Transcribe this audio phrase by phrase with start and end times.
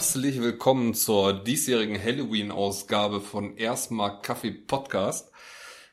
[0.00, 5.30] Herzlich willkommen zur diesjährigen Halloween-Ausgabe von Erstmark Kaffee Podcast.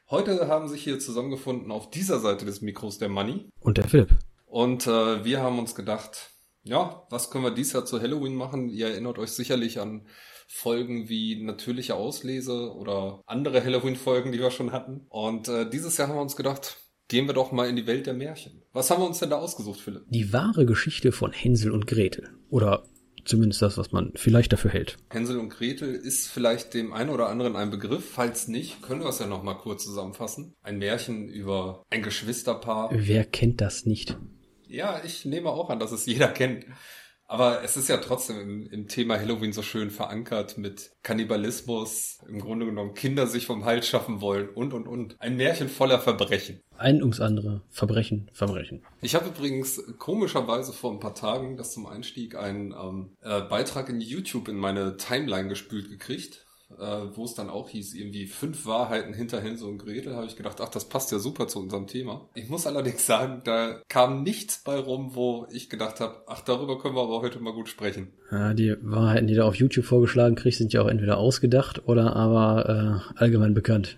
[0.10, 3.50] Heute haben sich hier zusammengefunden auf dieser Seite des Mikros der Money.
[3.60, 4.18] Und der Philipp.
[4.46, 6.30] Und äh, wir haben uns gedacht,
[6.64, 8.70] ja, was können wir dieses Jahr zu Halloween machen?
[8.70, 10.08] Ihr erinnert euch sicherlich an
[10.48, 15.06] Folgen wie natürliche Auslese oder andere Halloween-Folgen, die wir schon hatten.
[15.10, 16.78] Und äh, dieses Jahr haben wir uns gedacht,
[17.10, 18.64] gehen wir doch mal in die Welt der Märchen.
[18.72, 20.04] Was haben wir uns denn da ausgesucht, Philipp?
[20.08, 22.30] Die wahre Geschichte von Hänsel und Gretel.
[22.50, 22.86] Oder
[23.28, 24.98] zumindest das, was man vielleicht dafür hält.
[25.10, 28.10] Hänsel und Gretel ist vielleicht dem einen oder anderen ein Begriff.
[28.12, 30.54] Falls nicht, können wir es ja noch mal kurz zusammenfassen.
[30.64, 32.90] Ein Märchen über ein Geschwisterpaar.
[32.94, 34.18] Wer kennt das nicht?
[34.68, 36.66] Ja, ich nehme auch an, dass es jeder kennt.
[37.28, 42.40] Aber es ist ja trotzdem im, im, Thema Halloween so schön verankert mit Kannibalismus, im
[42.40, 45.16] Grunde genommen Kinder sich vom Hals schaffen wollen und, und, und.
[45.20, 46.62] Ein Märchen voller Verbrechen.
[46.78, 47.62] Ein ums andere.
[47.70, 48.84] Verbrechen, Verbrechen.
[49.02, 53.90] Ich habe übrigens komischerweise vor ein paar Tagen, das zum Einstieg, einen ähm, äh, Beitrag
[53.90, 56.47] in YouTube in meine Timeline gespült gekriegt
[56.80, 60.36] äh, wo es dann auch hieß, irgendwie fünf Wahrheiten hinter Hänsel und Gretel, habe ich
[60.36, 62.28] gedacht, ach, das passt ja super zu unserem Thema.
[62.36, 66.78] Ich muss allerdings sagen, da kam nichts bei rum, wo ich gedacht habe, ach, darüber
[66.80, 68.14] können wir aber heute mal gut sprechen.
[68.32, 72.16] Ja, die Wahrheiten, die du auf YouTube vorgeschlagen kriegst, sind ja auch entweder ausgedacht oder
[72.16, 73.98] aber äh, allgemein bekannt.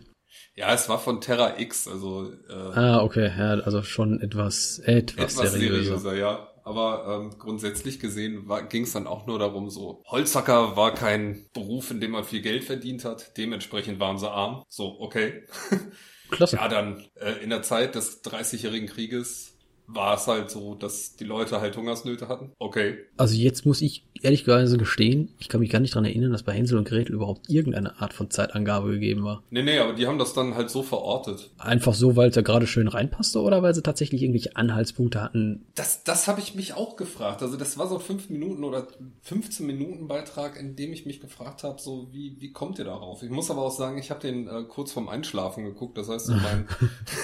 [0.55, 5.33] Ja, es war von Terra X, also äh, Ah, okay, ja, also schon etwas etwas,
[5.37, 5.97] etwas seriöser.
[5.99, 10.93] seriöser ja aber ähm, grundsätzlich gesehen ging es dann auch nur darum, so Holzhacker war
[10.93, 14.63] kein Beruf, in dem man viel Geld verdient hat, dementsprechend waren sie arm.
[14.69, 15.45] So, okay.
[16.29, 16.57] Klasse.
[16.57, 19.48] Ja, dann äh, in der Zeit des 30-jährigen Krieges
[19.91, 22.51] war es halt so, dass die Leute halt Hungersnöte hatten.
[22.59, 22.97] Okay.
[23.17, 26.43] Also jetzt muss ich ehrlich gesagt gestehen, ich kann mich gar nicht dran erinnern, dass
[26.43, 29.43] bei Hänsel und Gretel überhaupt irgendeine Art von Zeitangabe gegeben war.
[29.49, 31.49] Nee, nee, aber die haben das dann halt so verortet.
[31.57, 35.65] Einfach so, weil es ja gerade schön reinpasste oder weil sie tatsächlich irgendwelche Anhaltspunkte hatten?
[35.73, 37.41] Das, das habe ich mich auch gefragt.
[37.41, 38.87] Also das war so fünf Minuten oder
[39.23, 43.23] 15 Minuten Beitrag, in dem ich mich gefragt habe, so wie, wie kommt ihr darauf?
[43.23, 45.97] Ich muss aber auch sagen, ich habe den äh, kurz vorm Einschlafen geguckt.
[45.97, 46.67] Das heißt, mein,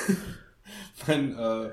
[1.07, 1.69] mein äh,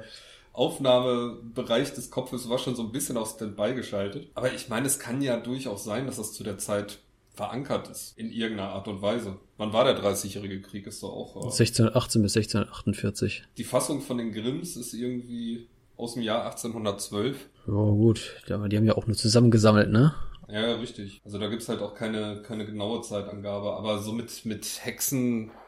[0.53, 4.31] Aufnahmebereich des Kopfes war schon so ein bisschen auf Standby geschaltet.
[4.35, 6.99] Aber ich meine, es kann ja durchaus sein, dass das zu der Zeit
[7.35, 9.39] verankert ist, in irgendeiner Art und Weise.
[9.57, 10.87] Wann war der 30-jährige Krieg?
[10.87, 11.37] Ist doch auch...
[11.37, 13.45] Äh, 1618 bis 1648.
[13.57, 17.37] Die Fassung von den Grimms ist irgendwie aus dem Jahr 1812.
[17.67, 20.15] Ja gut, aber die haben ja auch nur zusammengesammelt, ne?
[20.49, 21.23] Ja, richtig.
[21.25, 24.85] Also da gibt's halt auch keine, keine genaue Zeitangabe, aber so mit, mit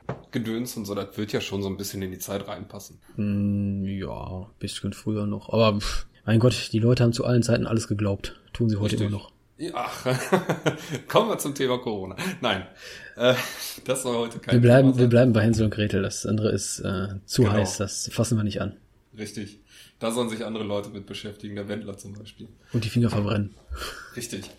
[0.09, 2.99] Hexengedöns und so, das wird ja schon so ein bisschen in die Zeit reinpassen.
[3.17, 5.53] Mm, ja, bisschen früher noch.
[5.53, 8.41] Aber pff, mein Gott, die Leute haben zu allen Zeiten alles geglaubt.
[8.53, 9.09] Tun sie heute richtig.
[9.09, 9.33] immer noch.
[9.73, 10.07] Ach,
[11.09, 12.17] kommen wir zum Thema Corona.
[12.41, 12.67] Nein,
[13.17, 13.35] äh,
[13.85, 16.03] das soll heute kein wir bleiben, Thema Wir bleiben bei Hänsel und Gretel.
[16.03, 17.55] Das andere ist äh, zu genau.
[17.55, 17.79] heiß.
[17.79, 18.77] Das fassen wir nicht an.
[19.17, 19.61] Richtig.
[20.01, 22.49] Da sollen sich andere Leute mit beschäftigen, der Wendler zum Beispiel.
[22.73, 23.55] Und die Finger verbrennen.
[24.17, 24.51] Richtig.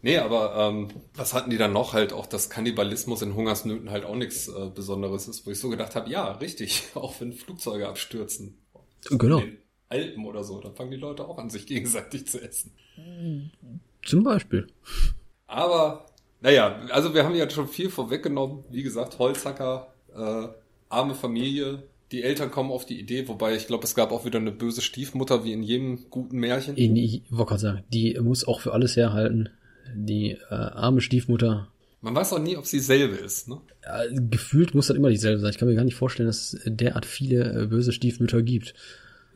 [0.00, 1.92] Nee, aber ähm, was hatten die dann noch?
[1.92, 5.68] Halt auch, dass Kannibalismus in Hungersnöten halt auch nichts äh, Besonderes ist, wo ich so
[5.68, 8.58] gedacht habe, ja, richtig, auch wenn Flugzeuge abstürzen.
[9.10, 9.38] Genau.
[9.38, 9.58] In den
[9.88, 12.72] Alpen oder so, dann fangen die Leute auch an, sich gegenseitig zu essen.
[14.04, 14.68] Zum Beispiel.
[15.46, 16.06] Aber,
[16.40, 18.64] naja, also wir haben ja schon viel vorweggenommen.
[18.70, 20.48] Wie gesagt, Holzhacker, äh,
[20.88, 21.82] arme Familie,
[22.12, 24.80] die Eltern kommen auf die Idee, wobei ich glaube, es gab auch wieder eine böse
[24.80, 26.76] Stiefmutter, wie in jedem guten Märchen.
[26.76, 29.50] In, ich wollte gerade sagen, die muss auch für alles herhalten
[29.94, 31.68] die äh, arme Stiefmutter.
[32.00, 33.60] Man weiß auch nie, ob sie selbe ist, ne?
[33.84, 35.50] Ja, gefühlt muss das immer dieselbe sein.
[35.50, 38.74] Ich kann mir gar nicht vorstellen, dass es derart viele äh, böse Stiefmütter gibt.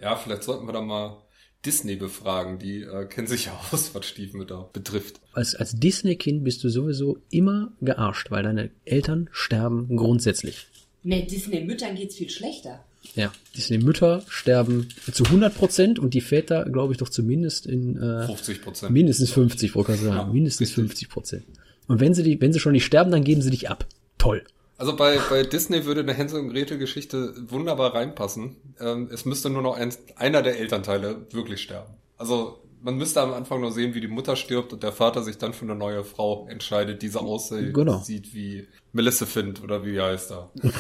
[0.01, 1.23] Ja, vielleicht sollten wir da mal
[1.65, 2.59] Disney befragen.
[2.59, 5.21] Die äh, kennen sich ja aus, was Stiefmütter betrifft.
[5.33, 10.67] Als, als Disney-Kind bist du sowieso immer gearscht, weil deine Eltern sterben grundsätzlich.
[11.03, 12.85] Mit Disney-Müttern geht's viel schlechter.
[13.15, 18.27] Ja, Disney-Mütter sterben zu 100 Prozent und die Väter, glaube ich, doch zumindest in äh,
[18.27, 18.93] 50 Prozent.
[18.93, 20.17] Mindestens 50, wollte ich sagen.
[20.17, 20.85] Ja, mindestens richtig.
[20.85, 21.45] 50 Prozent.
[21.89, 23.87] Und wenn sie die, wenn sie schon nicht sterben, dann geben sie dich ab.
[24.19, 24.45] Toll.
[24.79, 28.57] Also bei, bei Disney würde eine Hänsel und Gretel Geschichte wunderbar reinpassen.
[28.81, 31.95] Ähm, es müsste nur noch ein, einer der Elternteile wirklich sterben.
[32.17, 35.39] Also man müsste am Anfang nur sehen, wie die Mutter stirbt und der Vater sich
[35.39, 38.03] dann für eine neue Frau entscheidet, die so aussieht genau.
[38.07, 40.51] wie Maleficent oder wie heißt er.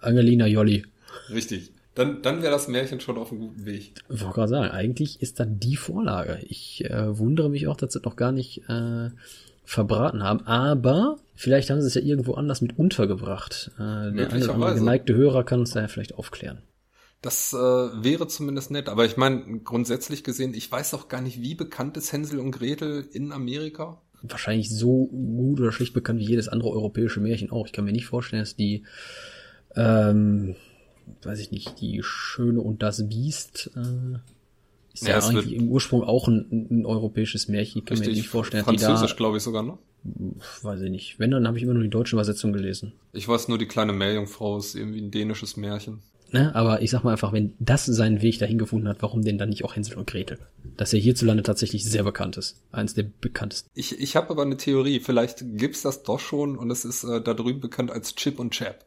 [0.00, 0.84] Angelina Jolli.
[1.30, 1.72] Richtig.
[1.94, 3.92] Dann, dann wäre das Märchen schon auf einem guten Weg.
[4.08, 6.38] Ich wollte gerade sagen, eigentlich ist dann die Vorlage.
[6.48, 9.10] Ich äh, wundere mich auch, dass sie noch gar nicht äh,
[9.64, 10.46] verbraten haben.
[10.46, 13.72] Aber vielleicht haben sie es ja irgendwo anders mit untergebracht.
[13.78, 16.62] Äh, der oder geneigte Hörer kann uns da ja vielleicht aufklären.
[17.20, 18.88] Das äh, wäre zumindest nett.
[18.88, 22.52] Aber ich meine, grundsätzlich gesehen, ich weiß auch gar nicht, wie bekannt ist Hänsel und
[22.52, 24.00] Gretel in Amerika.
[24.22, 27.66] Wahrscheinlich so gut oder schlicht bekannt wie jedes andere europäische Märchen auch.
[27.66, 28.84] Ich kann mir nicht vorstellen, dass die
[29.76, 30.56] ähm,
[31.22, 33.70] weiß ich nicht, die Schöne und das Biest.
[33.76, 34.18] Äh,
[34.94, 38.28] Ist ja, ja eigentlich im Ursprung auch ein, ein europäisches Märchen, kann richtig, mir nicht
[38.28, 38.64] vorstellen.
[38.64, 39.78] Französisch, glaube ich sogar, ne?
[40.62, 41.18] Weiß ich nicht.
[41.18, 42.92] Wenn, dann habe ich immer nur die deutsche Übersetzung gelesen.
[43.12, 46.02] Ich weiß nur, die kleine Meerjungfrau ist irgendwie ein dänisches Märchen.
[46.30, 46.54] Ne?
[46.54, 49.48] Aber ich sag mal einfach, wenn das seinen Weg dahin gefunden hat, warum denn dann
[49.48, 50.38] nicht auch Hänsel und Gretel?
[50.76, 52.62] Dass er hierzulande tatsächlich sehr bekannt ist.
[52.70, 53.70] Eines der bekanntesten.
[53.74, 55.00] Ich, ich habe aber eine Theorie.
[55.00, 58.50] Vielleicht gibt's das doch schon und es ist äh, da drüben bekannt als Chip und
[58.50, 58.84] Chap.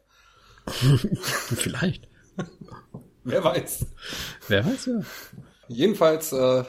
[1.56, 2.08] Vielleicht.
[3.24, 3.86] Wer weiß.
[4.48, 5.00] Wer weiß, ja.
[5.68, 6.64] Jedenfalls äh,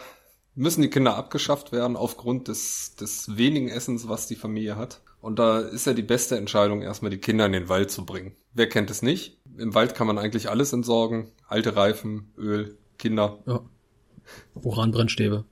[0.55, 5.01] müssen die Kinder abgeschafft werden aufgrund des, des wenigen Essens, was die Familie hat.
[5.21, 8.35] Und da ist ja die beste Entscheidung, erstmal die Kinder in den Wald zu bringen.
[8.53, 9.39] Wer kennt es nicht?
[9.57, 11.31] Im Wald kann man eigentlich alles entsorgen.
[11.47, 13.39] Alte Reifen, Öl, Kinder.
[13.45, 13.61] Ja.
[14.55, 15.45] Uranbrennstäbe.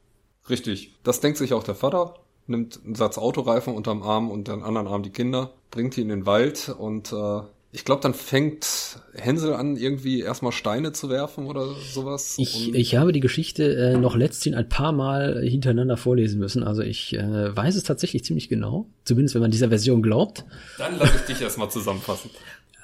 [0.50, 1.00] Richtig.
[1.04, 2.16] Das denkt sich auch der Vater,
[2.48, 6.10] nimmt einen Satz Autoreifen unterm Arm und den anderen Arm die Kinder, bringt die in
[6.10, 7.42] den Wald und äh,
[7.73, 12.35] ich glaube, dann fängt Hänsel an, irgendwie erstmal Steine zu werfen oder sowas.
[12.38, 16.63] Ich, ich habe die Geschichte äh, noch letztens ein paar Mal hintereinander vorlesen müssen.
[16.63, 18.88] Also ich äh, weiß es tatsächlich ziemlich genau.
[19.06, 20.44] Zumindest wenn man dieser Version glaubt.
[20.77, 22.29] Dann lass ich dich erstmal zusammenfassen.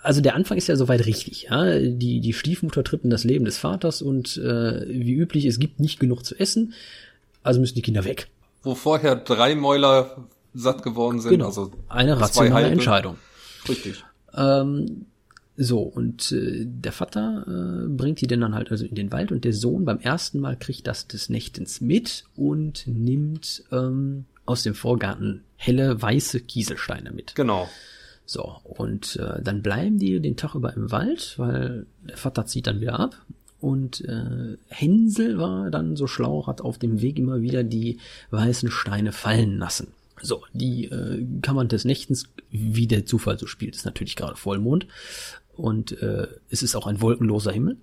[0.03, 1.47] Also der Anfang ist ja soweit richtig.
[1.49, 1.79] Ja?
[1.79, 5.81] Die, die Stiefmutter tritt in das Leben des Vaters und äh, wie üblich, es gibt
[5.81, 6.73] nicht genug zu essen,
[7.43, 8.29] also müssen die Kinder weg.
[8.63, 11.31] Wo vorher drei Mäuler satt geworden sind.
[11.31, 11.47] Genau.
[11.47, 13.17] Also eine rationale Entscheidung.
[13.67, 14.03] Richtig.
[14.35, 15.05] Ähm,
[15.59, 19.31] so, und äh, der Vater äh, bringt die denn dann halt also in den Wald
[19.31, 24.61] und der Sohn beim ersten Mal kriegt das des Nächtens mit und nimmt ähm, aus
[24.61, 27.33] dem Vorgarten helle weiße Kieselsteine mit.
[27.35, 27.67] Genau.
[28.25, 32.67] So, und äh, dann bleiben die den Tag über im Wald, weil der Vater zieht
[32.67, 33.15] dann wieder ab.
[33.59, 37.99] Und äh, Hänsel war dann so schlau, hat auf dem Weg immer wieder die
[38.29, 39.87] weißen Steine fallen lassen.
[40.21, 44.35] So, die äh, kann man des Nächtens, wie der Zufall so spielt, ist natürlich gerade
[44.35, 44.87] Vollmond
[45.55, 47.77] und äh, es ist auch ein wolkenloser Himmel.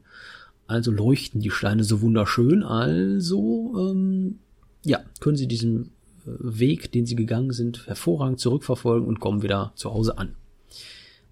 [0.67, 2.63] Also leuchten die Steine so wunderschön.
[2.63, 4.39] Also ähm,
[4.85, 5.93] ja, können Sie diesen
[6.27, 10.37] äh, Weg, den Sie gegangen sind, hervorragend zurückverfolgen und kommen wieder zu Hause an.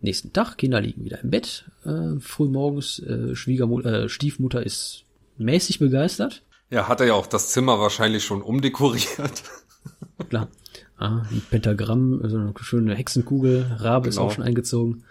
[0.00, 1.64] Nächsten Tag, Kinder liegen wieder im Bett.
[1.84, 5.04] Äh, frühmorgens, äh, Schwiegermutter, äh, Stiefmutter ist
[5.38, 6.42] mäßig begeistert.
[6.70, 9.44] Ja, hat er ja auch das Zimmer wahrscheinlich schon umdekoriert.
[10.28, 10.48] Klar.
[11.02, 14.10] Ah, ein Pentagramm, also eine schöne Hexenkugel, Rabe genau.
[14.10, 15.02] ist auch schon eingezogen.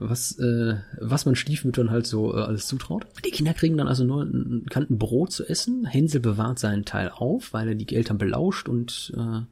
[0.00, 3.06] Was, äh, was man Stiefmüttern halt so äh, alles zutraut.
[3.24, 5.84] Die Kinder kriegen dann also nur einen Kanten Brot zu essen.
[5.84, 9.42] Hänsel bewahrt seinen Teil auf, weil er die Eltern belauscht und äh,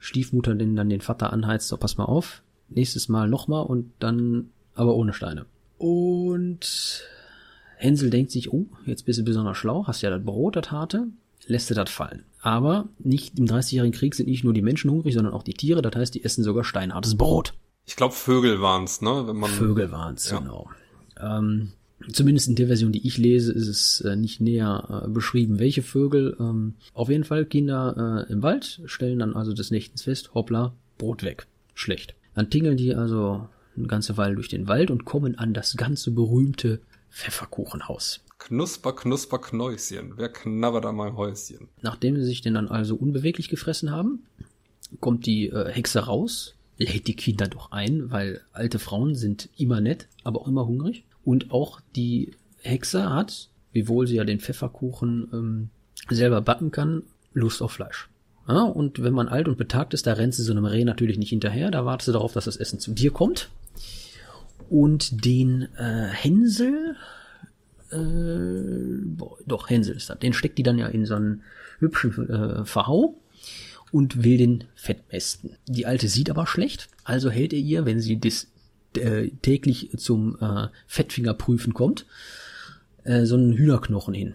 [0.00, 4.50] Stiefmutter den dann den Vater anheizt, so pass mal auf, nächstes Mal nochmal und dann
[4.74, 5.46] aber ohne Steine.
[5.78, 7.04] Und
[7.76, 11.06] Hänsel denkt sich, oh, jetzt bist du besonders schlau, hast ja das Brot, das harte,
[11.46, 12.24] lässt er das fallen.
[12.42, 15.82] Aber nicht im 30-jährigen Krieg sind nicht nur die Menschen hungrig, sondern auch die Tiere.
[15.82, 17.54] Das heißt, die essen sogar steinhartes Brot.
[17.84, 19.24] Ich glaube, Vögel waren's, ne?
[19.26, 20.38] Wenn man Vögel waren's, ja.
[20.38, 20.70] genau.
[21.20, 21.72] Ähm,
[22.12, 25.82] zumindest in der Version, die ich lese, ist es äh, nicht näher äh, beschrieben, welche
[25.82, 26.36] Vögel.
[26.40, 30.74] Ähm, auf jeden Fall Kinder äh, im Wald stellen dann also des Nächtens fest, hoppla,
[30.98, 31.46] Brot weg.
[31.74, 32.14] Schlecht.
[32.34, 36.10] Dann tingeln die also eine ganze Weile durch den Wald und kommen an das ganze
[36.10, 38.20] berühmte Pfefferkuchenhaus.
[38.38, 40.14] Knusper, knusper, Knäuschen.
[40.16, 41.68] Wer knabbert an meinem Häuschen?
[41.82, 44.24] Nachdem sie sich den dann also unbeweglich gefressen haben,
[45.00, 49.80] kommt die äh, Hexe raus, lädt die Kinder doch ein, weil alte Frauen sind immer
[49.80, 51.04] nett, aber auch immer hungrig.
[51.24, 55.70] Und auch die Hexe hat, wiewohl sie ja den Pfefferkuchen ähm,
[56.08, 57.02] selber backen kann,
[57.32, 58.08] Lust auf Fleisch.
[58.48, 61.18] Ja, und wenn man alt und betagt ist, da rennt sie so einem Reh natürlich
[61.18, 63.50] nicht hinterher, da wartet sie darauf, dass das Essen zu dir kommt.
[64.70, 66.96] Und den äh, Hänsel
[67.90, 70.18] äh, boah, doch, Hänsel ist das.
[70.18, 71.42] Den steckt die dann ja in so einen
[71.78, 73.16] hübschen äh, Verhau
[73.92, 75.56] und will den fettmästen.
[75.66, 78.46] Die Alte sieht aber schlecht, also hält er ihr, wenn sie das
[78.96, 82.06] äh, täglich zum äh, Fettfingerprüfen kommt,
[83.04, 84.34] äh, so einen Hühnerknochen hin.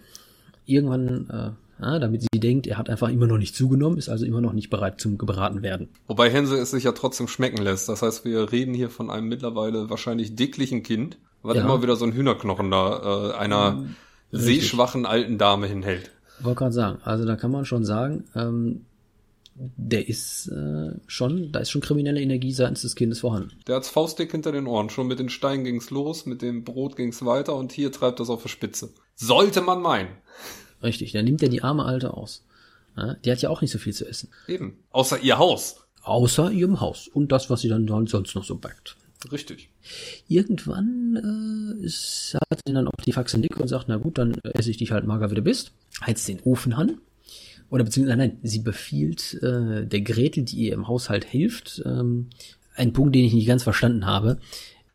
[0.66, 4.24] Irgendwann, äh, ja, damit sie denkt, er hat einfach immer noch nicht zugenommen, ist also
[4.24, 5.88] immer noch nicht bereit zum gebraten werden.
[6.06, 7.88] Wobei Hänsel es sich ja trotzdem schmecken lässt.
[7.88, 11.64] Das heißt, wir reden hier von einem mittlerweile wahrscheinlich dicklichen Kind, was ja.
[11.64, 13.96] immer wieder so ein Hühnerknochen da äh, einer mhm.
[14.32, 16.10] sehschwachen alten Dame hinhält.
[16.40, 18.84] Wollte gerade sagen, also da kann man schon sagen, ähm,
[19.54, 23.52] der ist äh, schon, da ist schon kriminelle Energie seitens des Kindes vorhanden.
[23.66, 24.90] Der hat's faustdick hinter den Ohren.
[24.90, 28.28] Schon mit den Steinen ging's los, mit dem Brot ging's weiter und hier treibt das
[28.28, 28.90] auf der Spitze.
[29.14, 30.08] Sollte man meinen.
[30.82, 32.44] Richtig, dann nimmt er die arme Alte aus.
[33.24, 34.30] Die hat ja auch nicht so viel zu essen.
[34.48, 34.78] Eben.
[34.90, 35.84] Außer ihr Haus.
[36.02, 37.08] Außer ihrem Haus.
[37.08, 38.96] Und das, was sie dann sonst noch so backt.
[39.30, 39.70] Richtig.
[40.28, 44.36] Irgendwann äh, ist, hat sie dann auch die Faxe dick und sagt, na gut, dann
[44.54, 45.72] esse ich dich halt mager, wie du bist.
[46.04, 46.98] Heizt den Ofen an.
[47.70, 52.30] Oder beziehungsweise, nein, sie befiehlt äh, der Gretel, die ihr im Haushalt hilft, ähm,
[52.74, 54.38] ein Punkt, den ich nicht ganz verstanden habe.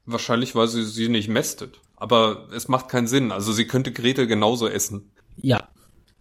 [0.06, 1.80] Wahrscheinlich, weil sie sie nicht mästet.
[1.98, 3.32] Aber es macht keinen Sinn.
[3.32, 5.12] Also sie könnte Gretel genauso essen.
[5.38, 5.70] Ja,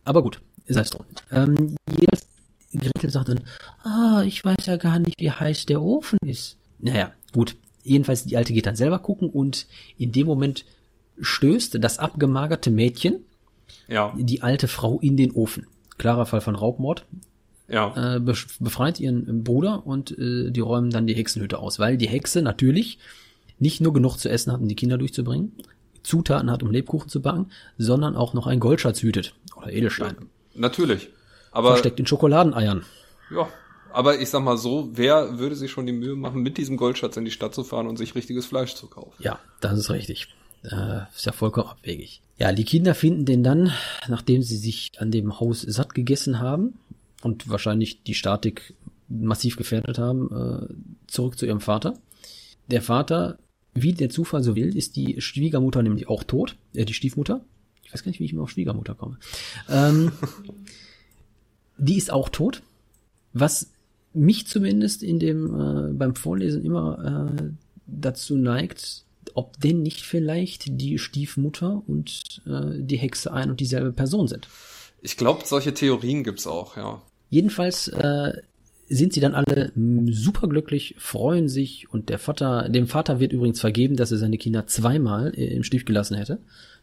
[0.04, 0.40] aber gut.
[0.68, 1.06] sei es drum.
[1.30, 2.26] Ähm, jedes,
[2.72, 3.40] Gretel sagt dann,
[3.82, 6.56] ah, ich weiß ja gar nicht, wie heiß der Ofen ist.
[6.78, 7.56] Naja, gut.
[7.82, 10.64] Jedenfalls, die Alte geht dann selber gucken und in dem Moment
[11.20, 13.24] stößt das abgemagerte Mädchen
[13.88, 14.14] ja.
[14.16, 15.66] die alte Frau in den Ofen.
[15.98, 17.06] Klarer Fall von Raubmord.
[17.68, 18.16] Ja.
[18.16, 22.42] Äh, befreit ihren Bruder und äh, die räumen dann die Hexenhütte aus, weil die Hexe
[22.42, 22.98] natürlich
[23.58, 25.52] nicht nur genug zu essen hat, um die Kinder durchzubringen,
[26.02, 29.34] Zutaten hat, um Lebkuchen zu backen, sondern auch noch einen Goldschatz hütet.
[29.56, 30.16] Oder Edelstein.
[30.18, 31.10] Ja, natürlich.
[31.52, 31.70] Aber.
[31.70, 32.84] Versteckt in Schokoladeneiern.
[33.30, 33.48] Ja.
[33.92, 37.16] Aber ich sag mal so, wer würde sich schon die Mühe machen, mit diesem Goldschatz
[37.16, 39.14] in die Stadt zu fahren und sich richtiges Fleisch zu kaufen?
[39.18, 40.28] Ja, das ist richtig.
[40.62, 42.22] Äh, ist ja vollkommen abwegig.
[42.36, 43.72] Ja, die Kinder finden den dann,
[44.08, 46.78] nachdem sie sich an dem Haus satt gegessen haben
[47.22, 48.74] und wahrscheinlich die Statik
[49.08, 51.94] massiv gefährdet haben, äh, zurück zu ihrem Vater.
[52.68, 53.38] Der Vater,
[53.74, 57.44] wie der Zufall so will, ist die Schwiegermutter nämlich auch tot, äh, die Stiefmutter.
[57.84, 59.18] Ich weiß gar nicht, wie ich immer auf Schwiegermutter komme.
[59.68, 60.12] Ähm,
[61.78, 62.62] die ist auch tot,
[63.32, 63.70] was
[64.12, 67.50] mich zumindest in dem äh, beim Vorlesen immer äh,
[67.86, 73.92] dazu neigt, ob denn nicht vielleicht die Stiefmutter und äh, die Hexe ein und dieselbe
[73.92, 74.48] Person sind.
[75.02, 77.00] Ich glaube, solche Theorien gibt's auch, ja.
[77.30, 78.32] Jedenfalls äh,
[78.90, 79.72] sind sie dann alle
[80.10, 84.66] superglücklich, freuen sich und der Vater, dem Vater wird übrigens vergeben, dass er seine Kinder
[84.66, 86.40] zweimal im Stich gelassen hätte,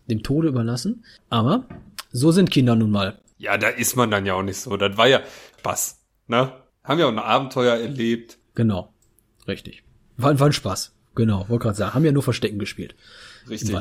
[0.09, 1.03] dem Tode überlassen.
[1.29, 1.67] Aber
[2.11, 3.19] so sind Kinder nun mal.
[3.37, 4.77] Ja, da ist man dann ja auch nicht so.
[4.77, 5.21] Das war ja
[5.59, 6.53] Spaß, ne?
[6.83, 8.37] Haben ja auch ein Abenteuer erlebt.
[8.55, 8.93] Genau,
[9.47, 9.83] richtig.
[10.15, 10.93] War, war ein Spaß.
[11.13, 12.95] Genau, wollte gerade sagen, haben ja nur Verstecken gespielt.
[13.49, 13.75] Richtig.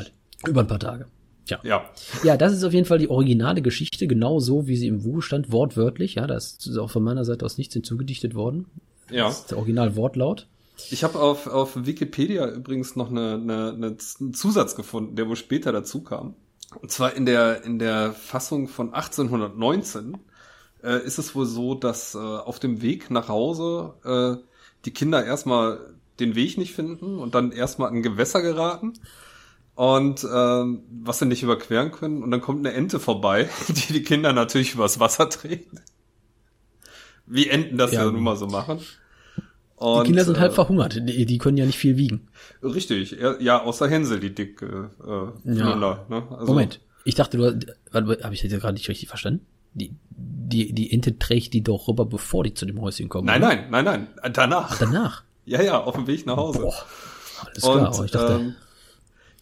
[0.47, 1.07] Über ein paar Tage.
[1.49, 1.61] Ja.
[1.63, 1.91] ja.
[2.23, 5.23] Ja, das ist auf jeden Fall die originale Geschichte, genau so, wie sie im Buch
[5.23, 6.17] stand, wortwörtlich.
[6.17, 8.67] Ja, das ist auch von meiner Seite aus nichts hinzugedichtet worden.
[9.11, 9.25] Ja.
[9.25, 10.49] Das ist der Original-Wortlaut.
[10.91, 15.37] Ich habe auf, auf Wikipedia übrigens noch eine, eine, eine, einen Zusatz gefunden, der wohl
[15.37, 16.35] später dazu kam.
[16.81, 20.19] Und zwar in der, in der Fassung von 1819
[20.83, 24.45] äh, ist es wohl so, dass äh, auf dem Weg nach Hause äh,
[24.85, 28.95] die Kinder erstmal den Weg nicht finden und dann erstmal an Gewässer geraten
[29.77, 34.03] und ähm, was sie nicht überqueren können und dann kommt eine Ente vorbei, die die
[34.03, 35.69] Kinder natürlich übers Wasser trägt.
[37.27, 38.81] Wie Enten das ja, ja nun mal so machen.
[39.77, 42.29] Und, die Kinder sind äh, verhungert, die, die, können ja nicht viel wiegen.
[42.63, 45.67] Richtig, ja, außer Hänsel, die dicke äh, ja.
[45.67, 46.27] Flunder, ne?
[46.31, 47.45] also, Moment, ich dachte, du
[47.93, 49.45] habe ich das jetzt gerade nicht richtig verstanden?
[49.75, 53.27] Die, die, die Ente trägt die doch rüber, bevor die zu dem Häuschen kommen.
[53.27, 53.55] Nein, oder?
[53.55, 54.71] nein, nein, nein, danach.
[54.71, 55.25] Ach, danach?
[55.45, 56.61] Ja, ja, auf dem Weg nach Hause.
[56.61, 56.87] Boah,
[57.45, 58.33] alles klar, und, ich dachte...
[58.33, 58.55] Ähm,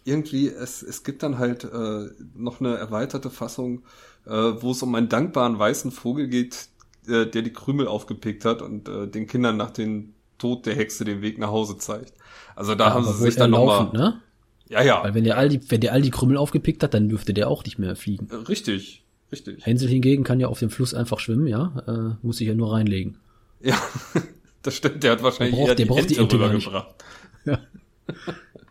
[0.04, 3.82] irgendwie, es, es gibt dann halt äh, noch eine erweiterte Fassung,
[4.26, 6.68] äh, wo es um einen dankbaren weißen Vogel geht,
[7.08, 11.04] äh, der die Krümel aufgepickt hat und äh, den Kindern nach dem Tod der Hexe
[11.04, 12.12] den Weg nach Hause zeigt.
[12.56, 13.90] Also da ja, haben sie sich dann nochmal...
[13.92, 14.20] Ne?
[14.68, 15.04] Ja, ja.
[15.04, 17.48] Weil wenn der all die, wenn der all die Krümel aufgepickt hat, dann dürfte der
[17.48, 18.28] auch nicht mehr fliegen.
[18.30, 19.64] Äh, richtig, richtig.
[19.64, 22.72] Hänsel hingegen kann ja auf dem Fluss einfach schwimmen, ja, äh, muss sich ja nur
[22.72, 23.18] reinlegen.
[23.60, 23.80] Ja,
[24.64, 26.94] Das stimmt, der hat wahrscheinlich der braucht, eher die, braucht die Ente rübergebracht.
[27.44, 27.58] Ja.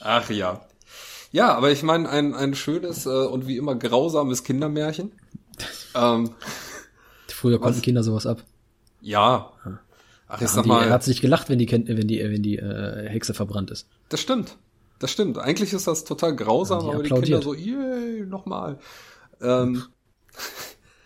[0.00, 0.60] Ach ja.
[1.32, 5.12] Ja, aber ich meine, ein, ein schönes äh, und wie immer grausames Kindermärchen.
[5.94, 6.34] ähm,
[7.28, 7.82] Früher konnten was?
[7.82, 8.42] Kinder sowas ab.
[9.00, 9.52] Ja.
[10.28, 10.84] Ach, ich sag mal.
[10.86, 13.88] Er hat sich gelacht, wenn die, wenn die, wenn die äh, Hexe verbrannt ist.
[14.08, 14.56] Das stimmt.
[14.98, 15.38] Das stimmt.
[15.38, 18.78] Eigentlich ist das total grausam, die aber die Kinder so, yay, nochmal.
[19.40, 19.84] Ähm,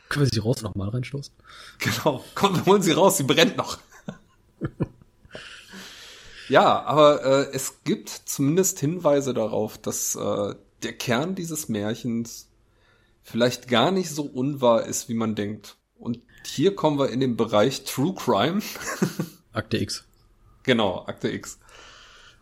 [0.08, 1.34] Können wir sie raus nochmal reinstoßen?
[1.78, 2.24] Genau.
[2.34, 3.78] Komm, wir holen sie raus, sie brennt noch.
[6.54, 12.48] ja, aber äh, es gibt zumindest Hinweise darauf, dass äh, der Kern dieses Märchens
[13.22, 15.76] vielleicht gar nicht so unwahr ist, wie man denkt.
[15.96, 18.60] Und hier kommen wir in den Bereich True Crime.
[19.52, 20.04] Akte X.
[20.62, 21.58] Genau, Akte X.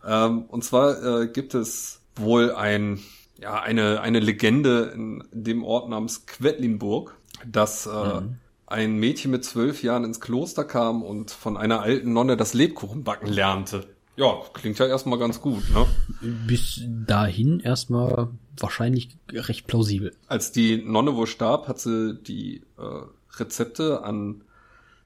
[0.04, 3.00] Ähm, und zwar äh, gibt es wohl ein,
[3.38, 7.16] ja, eine, eine Legende in dem Ort namens Quedlinburg
[7.46, 8.36] dass äh, mhm.
[8.66, 13.28] ein Mädchen mit zwölf Jahren ins Kloster kam und von einer alten Nonne das Lebkuchenbacken
[13.28, 13.86] lernte.
[14.16, 15.86] Ja, klingt ja erstmal ganz gut, ne?
[16.46, 18.28] Bis dahin erstmal
[18.58, 20.14] wahrscheinlich recht plausibel.
[20.28, 24.42] Als die Nonne wohl starb, hat sie die äh, Rezepte an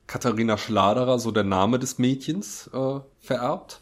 [0.08, 3.80] Katharina Schladerer, so der Name des Mädchens, äh, vererbt.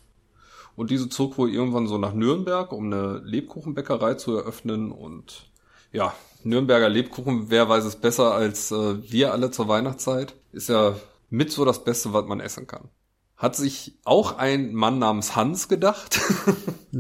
[0.76, 4.90] Und diese zog wohl irgendwann so nach Nürnberg, um eine Lebkuchenbäckerei zu eröffnen.
[4.90, 5.46] Und
[5.92, 10.96] ja, Nürnberger Lebkuchen, wer weiß es besser als äh, wir alle zur Weihnachtszeit, ist ja
[11.30, 12.88] mit so das Beste, was man essen kann.
[13.44, 16.18] Hat sich auch ein Mann namens Hans gedacht.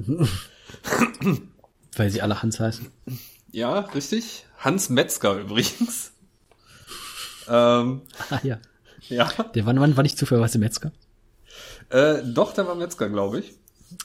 [1.96, 2.86] Weil sie alle Hans heißen.
[3.50, 4.44] Ja, richtig.
[4.58, 6.12] Hans Metzger übrigens.
[7.48, 8.58] ähm, ah ja.
[9.08, 9.32] Ja.
[9.54, 10.92] Der war, war nicht zufälligerweise Metzger?
[11.88, 13.54] Äh, doch, der war Metzger, glaube ich.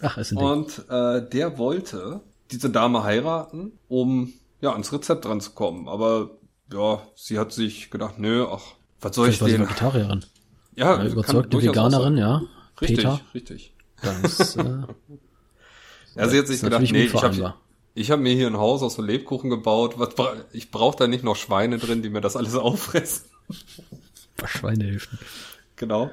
[0.01, 0.48] Ach, ist ein Ding.
[0.48, 4.31] Und äh, der wollte diese Dame heiraten, um
[4.62, 5.89] ja, ans Rezept ranzukommen.
[5.89, 6.38] Aber
[6.72, 8.63] ja, sie hat sich gedacht, nö, ach,
[9.01, 9.63] was soll Vielleicht ich denn?
[9.63, 10.24] Vegetarierin.
[10.75, 12.41] Ja, Eine überzeugte Veganerin, ja.
[12.81, 13.21] Richtig, Peter.
[13.33, 13.73] richtig.
[14.01, 14.63] Das, äh,
[16.15, 17.53] ja, sie hat sich gedacht, nee, ich habe
[17.95, 19.95] ich hab mir hier ein Haus aus so Lebkuchen gebaut.
[19.97, 20.15] Was,
[20.53, 23.25] ich brauche da nicht noch Schweine drin, die mir das alles auffressen.
[24.45, 25.19] Schweinehilfen.
[25.75, 26.09] Genau.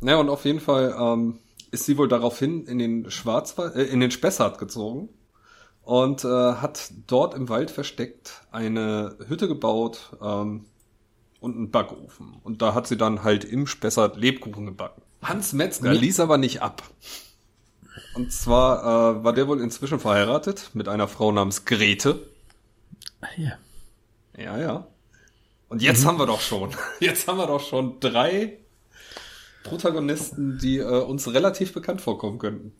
[0.00, 1.38] Naja, und auf jeden Fall ähm,
[1.70, 5.08] ist sie wohl daraufhin in den Schwarzwald, äh, in den Spessart gezogen
[5.82, 10.66] und äh, hat dort im Wald versteckt eine Hütte gebaut ähm,
[11.40, 12.36] und einen Backofen.
[12.42, 15.02] Und da hat sie dann halt im Spessart Lebkuchen gebacken.
[15.22, 15.98] Hans Metzger nee.
[15.98, 16.82] ließ aber nicht ab.
[18.14, 22.28] Und zwar äh, war der wohl inzwischen verheiratet mit einer Frau namens Grete.
[23.36, 23.52] Ja.
[24.36, 24.86] Ja, ja.
[25.68, 26.08] Und jetzt mhm.
[26.08, 28.58] haben wir doch schon, jetzt haben wir doch schon drei
[29.64, 32.72] Protagonisten, die äh, uns relativ bekannt vorkommen könnten.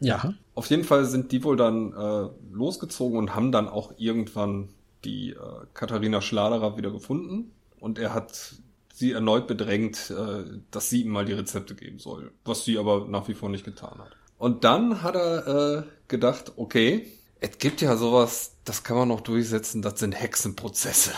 [0.00, 0.34] Ja.
[0.54, 4.68] Auf jeden Fall sind die wohl dann äh, losgezogen und haben dann auch irgendwann
[5.04, 5.36] die äh,
[5.74, 7.52] Katharina Schladerer wieder gefunden.
[7.80, 8.54] Und er hat
[8.92, 12.32] sie erneut bedrängt, äh, dass sie ihm mal die Rezepte geben soll.
[12.44, 14.16] Was sie aber nach wie vor nicht getan hat.
[14.38, 17.06] Und dann hat er äh, gedacht, okay,
[17.40, 21.12] es gibt ja sowas, das kann man noch durchsetzen, das sind Hexenprozesse.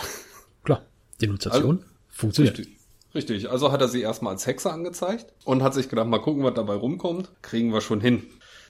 [0.63, 0.85] Klar,
[1.21, 2.59] Denunziation also, funktioniert.
[2.59, 2.77] Richtig.
[3.13, 6.43] Richtig, also hat er sie erstmal als Hexe angezeigt und hat sich gedacht, mal gucken,
[6.43, 7.29] was dabei rumkommt.
[7.41, 8.23] Kriegen wir schon hin.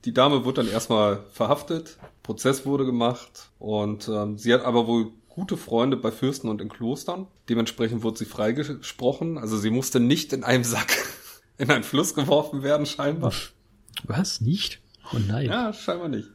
[0.04, 5.12] Die Dame wurde dann erstmal verhaftet, Prozess wurde gemacht und ähm, sie hat aber wohl
[5.34, 7.28] gute Freunde bei Fürsten und in Klostern.
[7.50, 9.38] Dementsprechend wurde sie freigesprochen.
[9.38, 10.98] Also sie musste nicht in einem Sack
[11.58, 13.34] in einen Fluss geworfen werden, scheinbar.
[14.04, 14.42] Was?
[14.42, 14.82] Nicht?
[15.14, 15.48] Oh nein.
[15.48, 16.30] Ja, scheinbar nicht.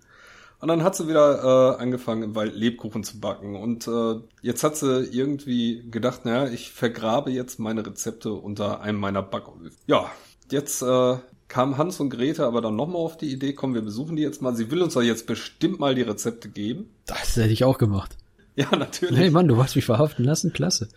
[0.58, 3.56] Und dann hat sie wieder äh, angefangen, im Wald Lebkuchen zu backen.
[3.56, 8.98] Und äh, jetzt hat sie irgendwie gedacht, naja, ich vergrabe jetzt meine Rezepte unter einem
[8.98, 9.70] meiner Backöfen.
[9.86, 10.10] Ja,
[10.50, 11.16] jetzt äh,
[11.48, 14.40] kam Hans und Grete aber dann nochmal auf die Idee, komm, wir besuchen die jetzt
[14.40, 14.56] mal.
[14.56, 16.90] Sie will uns doch jetzt bestimmt mal die Rezepte geben.
[17.04, 18.16] Das hätte ich auch gemacht.
[18.70, 19.18] Ja, natürlich.
[19.18, 20.88] Hey Mann, du hast mich verhaften lassen, klasse.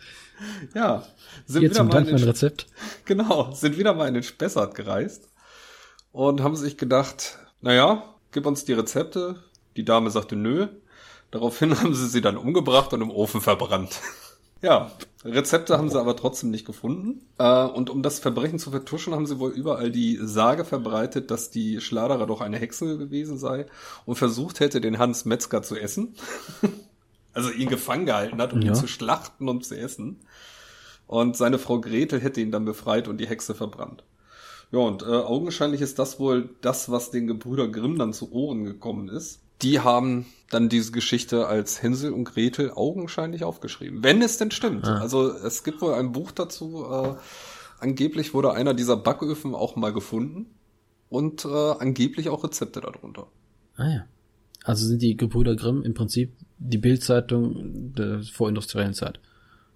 [0.73, 1.03] Ja,
[1.45, 2.67] sind Hier wieder zum mal Dank mein Rezept.
[3.05, 5.27] Genau, sind wieder mal in den Spessart gereist
[6.13, 9.43] und haben sich gedacht, naja, gib uns die Rezepte,
[9.75, 10.67] die Dame sagte nö.
[11.31, 13.99] Daraufhin haben sie sie dann umgebracht und im Ofen verbrannt.
[14.61, 14.91] ja,
[15.25, 17.27] Rezepte haben sie aber trotzdem nicht gefunden.
[17.39, 21.51] Äh, und um das Verbrechen zu vertuschen, haben sie wohl überall die Sage verbreitet, dass
[21.51, 23.65] die Schladerer doch eine Hexe gewesen sei
[24.05, 26.15] und versucht hätte, den Hans Metzger zu essen.
[27.33, 28.69] Also ihn gefangen gehalten hat, um ja.
[28.69, 30.19] ihn zu schlachten und zu essen.
[31.07, 34.03] Und seine Frau Gretel hätte ihn dann befreit und die Hexe verbrannt.
[34.71, 38.63] Ja, und äh, augenscheinlich ist das wohl das, was den Gebrüder Grimm dann zu Ohren
[38.65, 44.03] gekommen ist die haben dann diese Geschichte als Hänsel und Gretel augenscheinlich aufgeschrieben.
[44.03, 44.87] Wenn es denn stimmt.
[44.87, 44.99] Ah.
[44.99, 46.85] Also es gibt wohl ein Buch dazu.
[46.85, 47.15] Äh,
[47.79, 50.47] angeblich wurde einer dieser Backöfen auch mal gefunden
[51.09, 53.27] und äh, angeblich auch Rezepte darunter.
[53.75, 54.05] Ah ja.
[54.63, 59.19] Also sind die Gebrüder Grimm im Prinzip die Bildzeitung der vorindustriellen Zeit.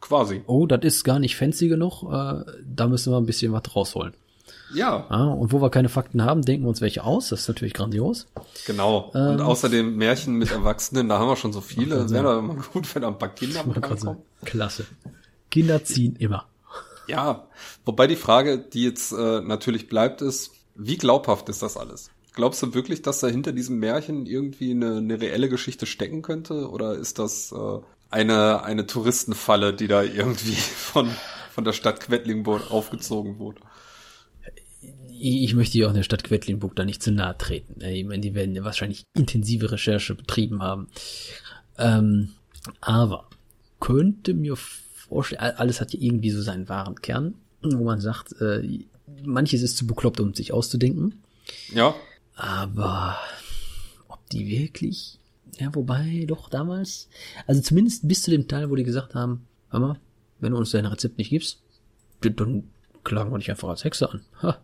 [0.02, 0.42] Quasi.
[0.48, 2.04] Oh, das ist gar nicht fancy genug.
[2.04, 4.14] Äh, da müssen wir ein bisschen was rausholen.
[4.74, 5.06] Ja.
[5.10, 7.30] Ah, und wo wir keine Fakten haben, denken wir uns welche aus.
[7.30, 8.28] Das ist natürlich grandios.
[8.66, 9.12] Genau.
[9.16, 12.10] Ähm, und außerdem Märchen mit Erwachsenen, da haben wir schon so viele.
[12.10, 14.18] Wäre doch immer gut, wenn da ein paar Kinder mit reinkommen.
[14.44, 14.86] Klasse.
[15.50, 16.48] Kinder ziehen immer.
[17.08, 17.48] Ja,
[17.86, 22.10] wobei die Frage, die jetzt äh, natürlich bleibt, ist, wie glaubhaft ist das alles?
[22.34, 26.70] Glaubst du wirklich, dass da hinter diesem Märchen irgendwie eine, eine reelle Geschichte stecken könnte?
[26.70, 31.10] Oder ist das äh, eine, eine Touristenfalle, die da irgendwie von,
[31.52, 33.62] von der Stadt Quedlinburg aufgezogen wurde?
[35.26, 37.80] ich möchte ja auch in der Stadt Quedlinburg da nicht zu nahe treten.
[37.82, 40.90] Ich meine, die werden ja wahrscheinlich intensive Recherche betrieben haben.
[41.78, 42.34] Ähm,
[42.82, 43.30] aber
[43.80, 48.80] könnte mir vorstellen, alles hat ja irgendwie so seinen wahren Kern, wo man sagt, äh,
[49.24, 51.24] manches ist zu bekloppt, um sich auszudenken.
[51.74, 51.96] Ja.
[52.36, 53.18] Aber
[54.08, 55.20] ob die wirklich,
[55.60, 57.10] ja, wobei doch damals,
[57.48, 60.00] also zumindest bis zu dem Teil, wo die gesagt haben, hör mal,
[60.40, 61.62] wenn du uns dein Rezept nicht gibst,
[62.22, 62.70] dann
[63.04, 64.22] klagen wir dich einfach als Hexe an.
[64.42, 64.58] Ha,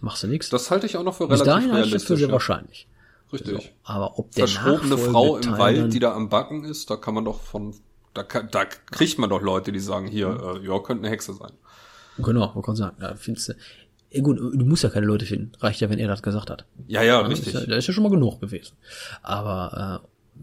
[0.00, 0.50] machst du nichts.
[0.50, 2.06] Das halte ich auch noch für relativ dahin realistisch.
[2.06, 2.32] Für sehr ja.
[2.32, 2.88] wahrscheinlich.
[3.32, 3.62] Richtig.
[3.62, 7.14] So, aber ob der Verschrobene Frau im Wald, die da am Backen ist, da kann
[7.14, 7.74] man doch von,
[8.12, 10.64] da, da kriegt man doch Leute, die sagen, hier, mhm.
[10.64, 11.52] äh, ja, könnte eine Hexe sein.
[12.18, 13.54] Genau, man kann sagen, ja, findest du.
[14.14, 15.52] Ja, gut, du musst ja keine Leute finden.
[15.58, 16.64] Reicht ja, wenn er das gesagt hat.
[16.86, 17.48] Ja, ja, ja richtig.
[17.48, 18.74] Ist ja, da ist ja schon mal genug gewesen.
[19.22, 20.38] Aber äh,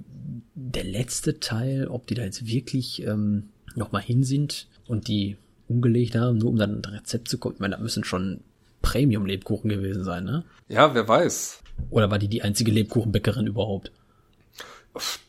[0.56, 5.38] der letzte Teil, ob die da jetzt wirklich ähm, noch mal hin sind und die
[5.70, 7.56] umgelegt haben, nur um dann ein Rezept zu kommen.
[7.56, 8.42] Ich meine, da müssen schon
[8.82, 10.44] Premium-Lebkuchen gewesen sein, ne?
[10.68, 11.64] Ja, wer weiß.
[11.90, 13.92] Oder war die die einzige Lebkuchenbäckerin überhaupt?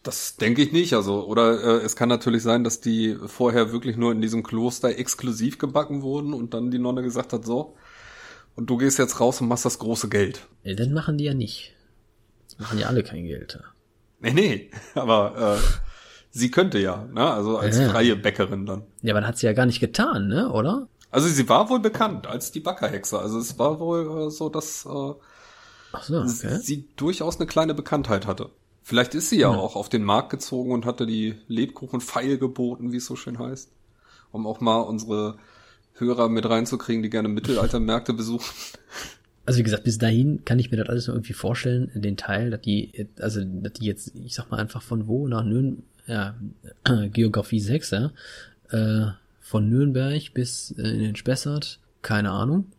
[0.02, 0.94] Das denke ich nicht.
[0.94, 4.98] Also, oder äh, es kann natürlich sein, dass die vorher wirklich nur in diesem Kloster
[4.98, 7.76] exklusiv gebacken wurden und dann die Nonne gesagt hat, so,
[8.54, 10.46] und du gehst jetzt raus und machst das große Geld.
[10.62, 11.72] Ja, dann machen die ja nicht.
[12.58, 13.58] Machen ja alle kein Geld.
[14.20, 15.80] Nee, nee, aber äh,
[16.30, 17.30] sie könnte ja, ne?
[17.30, 17.88] Also als ja.
[17.88, 18.82] freie Bäckerin dann.
[19.02, 20.50] Ja, aber dann hat sie ja gar nicht getan, ne?
[20.50, 20.88] Oder?
[21.10, 23.18] Also sie war wohl bekannt als die Backerhexe.
[23.18, 25.14] Also es war wohl äh, so, dass äh,
[25.92, 26.58] Ach so, okay.
[26.58, 28.50] sie durchaus eine kleine Bekanntheit hatte.
[28.82, 32.38] Vielleicht ist sie ja, ja auch auf den Markt gezogen und hatte die Lebkuchen feil
[32.38, 33.70] geboten, wie es so schön heißt.
[34.32, 35.38] Um auch mal unsere
[35.94, 38.50] Hörer mit reinzukriegen, die gerne Mittelaltermärkte besuchen.
[39.44, 42.50] Also wie gesagt, bis dahin kann ich mir das alles noch irgendwie vorstellen, den Teil,
[42.50, 46.36] dass die, also dass die jetzt, ich sag mal einfach von wo nach Nürnberg, ja,
[47.12, 48.12] Geografie 6, ja,
[48.70, 52.70] äh, von Nürnberg bis äh, in den Spessart, keine Ahnung.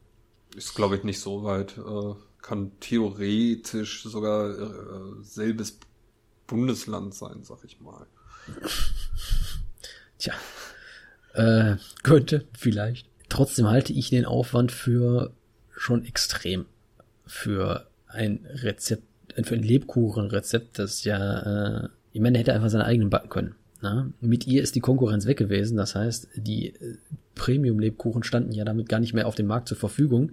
[0.56, 1.78] Ist, glaube ich, nicht so weit.
[1.78, 5.80] Äh, kann theoretisch sogar äh, selbes
[6.46, 8.06] Bundesland sein, sag ich mal.
[10.20, 10.34] Tja,
[11.34, 13.08] äh, könnte vielleicht.
[13.30, 15.32] Trotzdem halte ich den Aufwand für
[15.76, 16.66] schon extrem.
[17.26, 19.04] Für ein Rezept,
[19.44, 23.56] für ein Lebkuchenrezept, das ja, äh, ich meine, er hätte einfach seine eigenen backen können.
[23.82, 25.76] Na, mit ihr ist die Konkurrenz weg gewesen.
[25.76, 26.98] Das heißt, die äh,
[27.36, 30.32] Premium-Lebkuchen standen ja damit gar nicht mehr auf dem Markt zur Verfügung.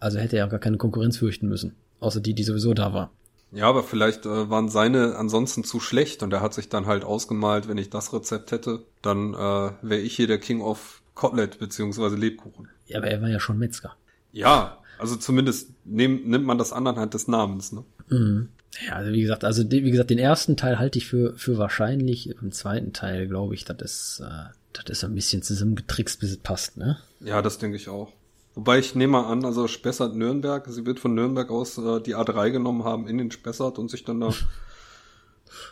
[0.00, 1.74] Also hätte er auch gar keine Konkurrenz fürchten müssen.
[2.00, 3.12] Außer die, die sowieso da war.
[3.50, 7.04] Ja, aber vielleicht äh, waren seine ansonsten zu schlecht und er hat sich dann halt
[7.04, 11.58] ausgemalt, wenn ich das Rezept hätte, dann äh, wäre ich hier der King of Kotlet
[11.58, 12.68] beziehungsweise Lebkuchen.
[12.86, 13.96] Ja, aber er war ja schon Metzger.
[14.32, 17.84] Ja, also zumindest nehm, nimmt man das an anhand des Namens, ne?
[18.08, 18.48] Mhm.
[18.86, 22.28] Ja, also wie gesagt, also wie gesagt, den ersten Teil halte ich für für wahrscheinlich.
[22.28, 26.36] Im zweiten Teil glaube ich, das ist äh, das ist ein bisschen zusammengetrickst, bis es
[26.36, 26.98] passt, ne?
[27.20, 28.12] Ja, das denke ich auch.
[28.58, 32.16] Wobei ich nehme mal an, also Spessart Nürnberg, sie wird von Nürnberg aus äh, die
[32.16, 34.30] A3 genommen haben in den Spessart und sich dann da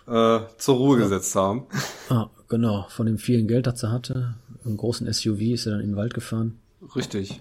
[0.38, 1.02] äh, zur Ruhe ja.
[1.02, 1.66] gesetzt haben.
[2.10, 2.86] Ah, genau.
[2.90, 5.96] Von dem vielen Geld, das sie hatte, im großen SUV ist er dann in den
[5.96, 6.60] Wald gefahren.
[6.94, 7.40] Richtig.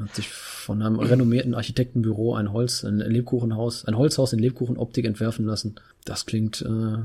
[0.00, 5.46] Hat sich von einem renommierten Architektenbüro ein Holz, ein Lebkuchenhaus, ein Holzhaus in Lebkuchenoptik entwerfen
[5.46, 5.76] lassen.
[6.04, 6.98] Das klingt, äh,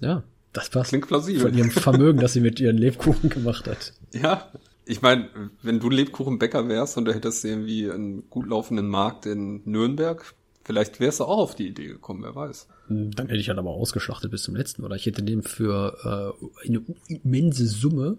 [0.00, 0.22] ja,
[0.54, 0.88] das passt.
[0.88, 1.42] Klingt plausibel.
[1.42, 3.92] Von ihrem Vermögen, das sie mit ihren Lebkuchen gemacht hat.
[4.14, 4.50] Ja,
[4.90, 5.28] ich meine,
[5.62, 10.98] wenn du Lebkuchenbäcker wärst und du hättest irgendwie einen gut laufenden Markt in Nürnberg, vielleicht
[10.98, 12.66] wärst du auch auf die Idee gekommen, wer weiß.
[12.88, 16.66] Dann hätte ich halt aber ausgeschlachtet bis zum letzten, oder ich hätte dem für äh,
[16.66, 18.18] eine immense Summe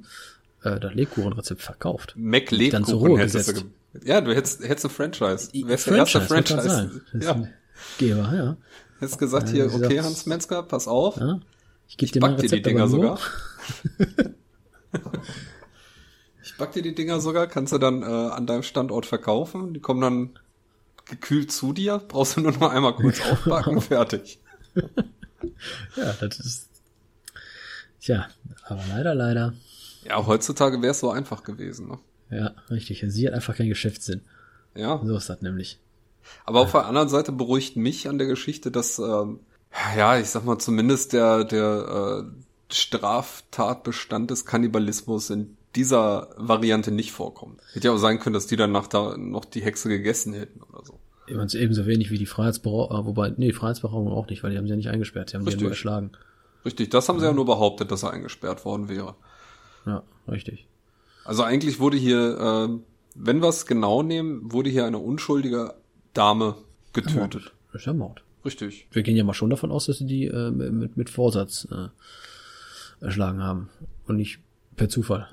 [0.64, 2.14] äh, das Lebkuchenrezept verkauft.
[2.16, 3.66] Mac Lebkuchen Ruhe gesetzt.
[4.06, 5.50] Ja, du hättest, hättest ein Franchise.
[5.52, 7.02] Du wärst der erste Franchise.
[7.20, 7.44] Ja.
[7.98, 8.58] Geber, ja.
[9.00, 11.18] Hättest gesagt hier, okay, Hans Metzger, pass auf.
[11.18, 11.42] Ja.
[11.90, 13.20] Ich gebe dir mal dir die Dinger sogar.
[16.62, 19.74] back dir die Dinger sogar, kannst du dann äh, an deinem Standort verkaufen.
[19.74, 20.30] Die kommen dann
[21.06, 24.40] gekühlt zu dir, brauchst du nur noch einmal kurz aufbacken, fertig.
[24.76, 26.70] ja, das ist.
[28.00, 28.28] Tja,
[28.64, 29.54] aber leider, leider.
[30.04, 32.00] Ja, heutzutage wäre es so einfach gewesen, ne?
[32.30, 33.04] Ja, richtig.
[33.08, 34.22] Sie hat einfach keinen Geschäftssinn.
[34.76, 35.02] Ja.
[35.04, 35.80] So ist das nämlich.
[36.46, 39.40] Aber auf der anderen Seite beruhigt mich an der Geschichte, dass, ähm,
[39.98, 47.12] ja, ich sag mal, zumindest der, der äh, Straftatbestand des Kannibalismus in dieser Variante nicht
[47.12, 47.62] vorkommt.
[47.74, 50.84] Hätte ja auch sein können, dass die danach da noch die Hexe gegessen hätten oder
[50.86, 51.00] so.
[51.28, 54.72] Ebenso wenig wie die Freiheitsberaubung, äh, wobei, nee, Freiheitsberaubung auch nicht, weil die haben sie
[54.72, 55.60] ja nicht eingesperrt, die haben richtig.
[55.60, 56.12] sie ja nur erschlagen.
[56.66, 59.16] Richtig, das haben sie ja nur behauptet, dass er eingesperrt worden wäre.
[59.86, 60.68] Ja, richtig.
[61.24, 62.80] Also eigentlich wurde hier, äh,
[63.16, 65.76] wenn wir es genau nehmen, wurde hier eine unschuldige
[66.14, 66.56] Dame
[66.94, 67.54] getötet.
[67.72, 68.24] Das ist ja Mord.
[68.44, 68.88] Richtig.
[68.92, 71.90] Wir gehen ja mal schon davon aus, dass sie die äh, mit, mit Vorsatz äh,
[73.04, 73.70] erschlagen haben
[74.08, 74.40] und nicht
[74.76, 75.30] per Zufall.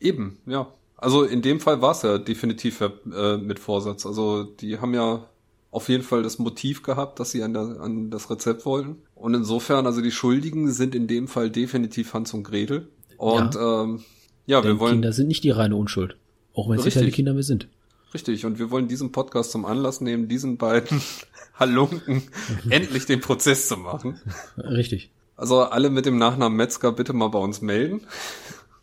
[0.00, 0.72] Eben, ja.
[0.96, 4.04] Also in dem Fall war es ja definitiv äh, mit Vorsatz.
[4.04, 5.28] Also die haben ja
[5.70, 8.96] auf jeden Fall das Motiv gehabt, dass sie an, der, an das Rezept wollten.
[9.14, 12.88] Und insofern, also die Schuldigen sind in dem Fall definitiv Hans und Gretel.
[13.16, 13.82] Und ja.
[13.82, 14.04] ähm,
[14.46, 14.92] ja, Denn wir wollen.
[14.94, 16.16] Kinder sind nicht die reine Unschuld.
[16.54, 17.68] Auch wenn es keine Kinder mehr sind.
[18.14, 21.02] Richtig, und wir wollen diesen Podcast zum Anlass nehmen, diesen beiden
[21.58, 22.22] Halunken
[22.70, 24.20] endlich den Prozess zu machen.
[24.56, 25.10] Richtig.
[25.36, 28.00] Also alle mit dem Nachnamen Metzger bitte mal bei uns melden.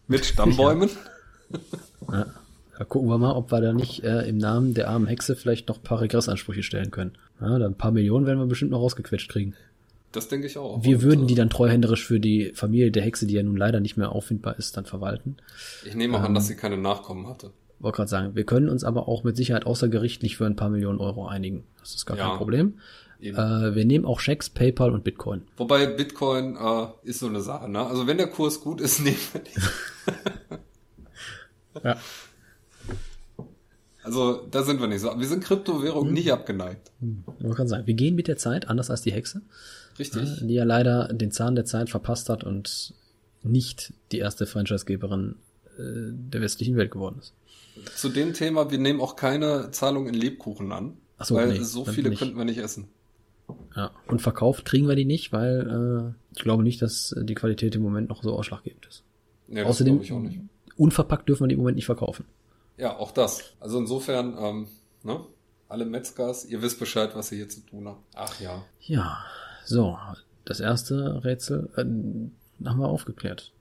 [0.08, 0.90] Mit Stammbäumen.
[1.52, 1.60] Ja.
[2.12, 2.26] ja.
[2.78, 5.70] Da gucken wir mal, ob wir da nicht äh, im Namen der armen Hexe vielleicht
[5.70, 7.14] noch ein paar Regressansprüche stellen können.
[7.40, 9.56] Ja, da ein paar Millionen werden wir bestimmt noch rausgequetscht kriegen.
[10.12, 10.84] Das denke ich auch.
[10.84, 13.58] Wir und, würden die äh, dann treuhänderisch für die Familie der Hexe, die ja nun
[13.58, 15.38] leider nicht mehr auffindbar ist, dann verwalten.
[15.86, 17.52] Ich nehme auch ähm, an, dass sie keine Nachkommen hatte.
[17.80, 21.00] Wollte gerade sagen, wir können uns aber auch mit Sicherheit außergerichtlich für ein paar Millionen
[21.00, 21.64] Euro einigen.
[21.80, 22.80] Das ist gar ja, kein Problem.
[23.34, 25.44] Äh, wir nehmen auch Schecks, PayPal und Bitcoin.
[25.58, 27.86] Wobei Bitcoin äh, ist so eine Sache, ne?
[27.86, 29.54] Also wenn der Kurs gut ist, nehmen wir den.
[31.84, 31.98] ja.
[34.04, 35.20] Also da sind wir nicht so.
[35.20, 36.14] Wir sind Kryptowährung hm.
[36.14, 36.92] nicht abgeneigt.
[37.00, 37.24] Hm.
[37.40, 39.42] Man kann sagen, wir gehen mit der Zeit, anders als die Hexe.
[39.98, 40.40] Richtig.
[40.42, 42.94] die ja leider den Zahn der Zeit verpasst hat und
[43.44, 45.36] nicht die erste Franchisegeberin
[45.78, 47.34] äh, der westlichen Welt geworden ist.
[47.96, 50.98] Zu dem Thema, wir nehmen auch keine Zahlung in Lebkuchen an.
[51.18, 52.88] Ach so, weil nee, so viele könnten wir nicht essen.
[53.76, 57.76] Ja, und verkauft kriegen wir die nicht, weil äh, ich glaube nicht, dass die Qualität
[57.76, 59.04] im Moment noch so ausschlaggebend ist.
[59.48, 60.40] Ja, Außerdem, ich auch nicht.
[60.78, 62.26] unverpackt dürfen wir die im Moment nicht verkaufen.
[62.78, 63.54] Ja, auch das.
[63.60, 64.68] Also insofern, ähm,
[65.04, 65.22] ne?
[65.68, 68.02] Alle Metzgers, ihr wisst Bescheid, was ihr hier zu tun habt.
[68.16, 68.64] Ach ja.
[68.82, 69.18] Ja,
[69.66, 69.98] so.
[70.46, 71.82] Das erste Rätsel äh,
[72.68, 73.52] haben wir aufgeklärt.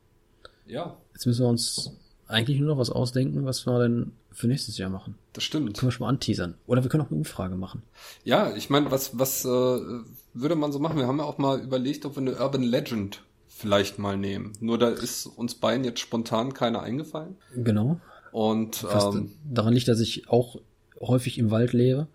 [0.67, 0.97] Ja.
[1.13, 1.93] Jetzt müssen wir uns
[2.27, 5.17] eigentlich nur noch was ausdenken, was wir denn für nächstes Jahr machen.
[5.33, 5.77] Das stimmt.
[5.77, 6.55] Können wir schon mal anteasern.
[6.67, 7.83] Oder wir können auch eine Umfrage machen.
[8.25, 10.99] Ja, ich meine, was, was äh, würde man so machen?
[10.99, 14.53] Wir haben ja auch mal überlegt, ob wir eine Urban Legend vielleicht mal nehmen.
[14.61, 17.37] Nur da ist uns beiden jetzt spontan keine eingefallen.
[17.55, 18.01] Genau.
[18.33, 20.61] Und ähm, daran liegt, dass ich auch
[21.01, 22.09] häufig im Wald lebe,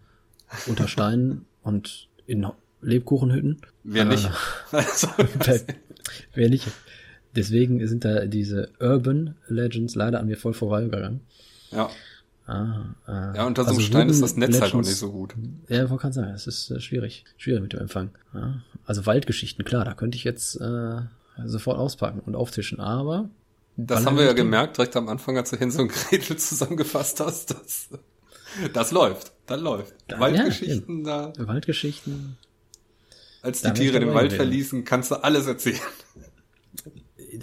[0.67, 2.45] unter Steinen und in
[2.82, 3.62] Lebkuchenhütten.
[3.84, 4.26] Wer nicht?
[4.26, 4.30] Äh,
[4.78, 5.08] also,
[6.34, 6.67] wer nicht?
[7.36, 11.22] Deswegen sind da diese Urban Legends leider an mir voll vorbeigegangen.
[11.72, 11.89] Ja.
[12.48, 13.34] Ah, ah.
[13.36, 15.36] Ja, unter so einem also Stein ist das Netz Legends, halt auch nicht so gut.
[15.68, 17.24] Ja, man kann sagen, es ist äh, schwierig.
[17.38, 18.10] Schwierig mit dem Empfang.
[18.34, 18.63] Ja.
[18.86, 21.02] Also Waldgeschichten, klar, da könnte ich jetzt äh,
[21.46, 23.30] sofort auspacken und auftischen, aber.
[23.78, 27.52] Das haben wir ja gemerkt, direkt am Anfang, als du Hänsel und Gretel zusammengefasst hast.
[27.52, 27.89] Das,
[28.74, 29.94] das läuft, dann läuft.
[30.08, 31.48] Da, Waldgeschichten ja, da.
[31.48, 32.38] Waldgeschichten.
[33.44, 35.80] Als die Tiere den Wald verließen, kannst du alles erzählen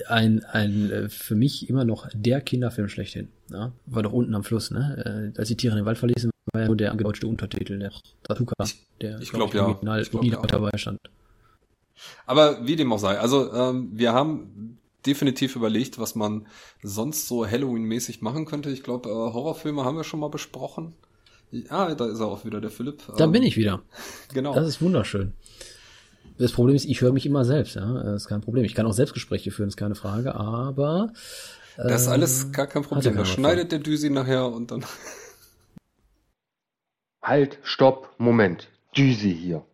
[0.08, 3.28] ein, ein äh, für mich immer noch der Kinderfilm schlechthin.
[3.50, 3.72] Ja?
[3.86, 5.32] War doch unten am Fluss, ne?
[5.34, 7.92] Äh, als die Tiere in den Wald verließen, war ja nur der angedeutschte Untertitel, der
[8.22, 8.54] Tatuka,
[9.00, 9.98] der ich glaube glaub, ja.
[9.98, 10.40] ich glaub, ja.
[10.42, 10.98] dabei stand.
[12.26, 16.46] Aber wie dem auch sei, also ähm, wir haben definitiv überlegt, was man
[16.82, 18.70] sonst so Halloween-mäßig machen könnte.
[18.70, 20.94] Ich glaube, äh, Horrorfilme haben wir schon mal besprochen.
[21.52, 23.02] Ja, da ist er auch wieder, der Philipp.
[23.16, 23.82] Da ähm, bin ich wieder.
[24.34, 24.54] Genau.
[24.54, 25.32] Das ist wunderschön.
[26.38, 28.02] Das Problem ist, ich höre mich immer selbst, ja.
[28.02, 28.64] Das ist kein Problem.
[28.64, 31.12] Ich kann auch Selbstgespräche führen, ist keine Frage, aber.
[31.76, 33.16] Äh, das ist alles ähm, gar kein Problem.
[33.16, 34.84] Das schneidet der Düsi nachher und dann.
[37.22, 38.68] Halt, stopp, Moment.
[38.96, 39.64] Düsi hier.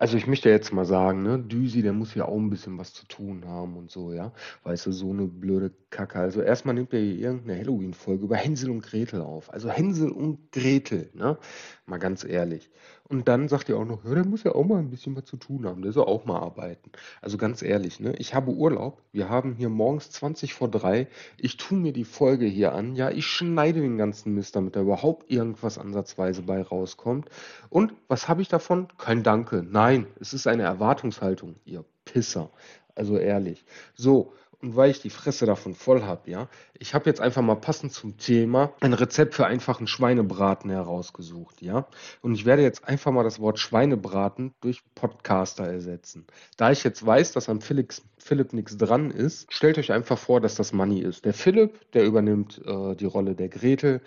[0.00, 2.94] Also ich möchte jetzt mal sagen, ne, Düsi, der muss ja auch ein bisschen was
[2.94, 4.32] zu tun haben und so, ja.
[4.62, 6.18] Weißt du, so eine blöde Kacke.
[6.18, 9.52] Also erstmal nimmt er hier irgendeine Halloween-Folge über Hänsel und Gretel auf.
[9.52, 11.36] Also Hänsel und Gretel, ne?
[11.84, 12.70] Mal ganz ehrlich.
[13.10, 15.24] Und dann sagt ihr auch noch, ja, der muss ja auch mal ein bisschen was
[15.24, 16.92] zu tun haben, der soll auch mal arbeiten.
[17.20, 18.14] Also ganz ehrlich, ne?
[18.18, 22.46] Ich habe Urlaub, wir haben hier morgens 20 vor drei, ich tue mir die Folge
[22.46, 27.28] hier an, ja, ich schneide den ganzen Mist, damit da überhaupt irgendwas ansatzweise bei rauskommt.
[27.68, 28.86] Und was habe ich davon?
[28.96, 29.66] Kein Danke.
[29.68, 32.50] Nein, es ist eine Erwartungshaltung, ihr Pisser.
[32.94, 33.64] Also ehrlich.
[33.94, 37.56] So, und weil ich die Fresse davon voll habe, ja, ich habe jetzt einfach mal
[37.56, 41.86] passend zum Thema ein Rezept für einfachen Schweinebraten herausgesucht, ja.
[42.20, 46.26] Und ich werde jetzt einfach mal das Wort Schweinebraten durch Podcaster ersetzen.
[46.56, 50.40] Da ich jetzt weiß, dass am Philipp, Philipp nichts dran ist, stellt euch einfach vor,
[50.40, 51.24] dass das Money ist.
[51.24, 54.02] Der Philipp, der übernimmt äh, die Rolle der Gretel,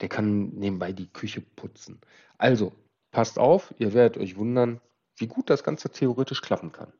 [0.00, 2.00] der kann nebenbei die Küche putzen.
[2.38, 2.72] Also,
[3.10, 4.80] passt auf, ihr werdet euch wundern,
[5.16, 6.92] wie gut das Ganze theoretisch klappen kann.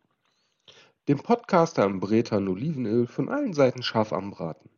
[1.08, 4.70] Den Podcaster im Bräter in Olivenöl von allen Seiten scharf anbraten,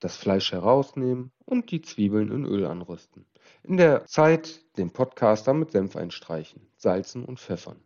[0.00, 3.26] das Fleisch herausnehmen und die Zwiebeln in Öl anrösten.
[3.64, 7.76] In der Zeit den Podcaster mit Senf einstreichen, salzen und pfeffern.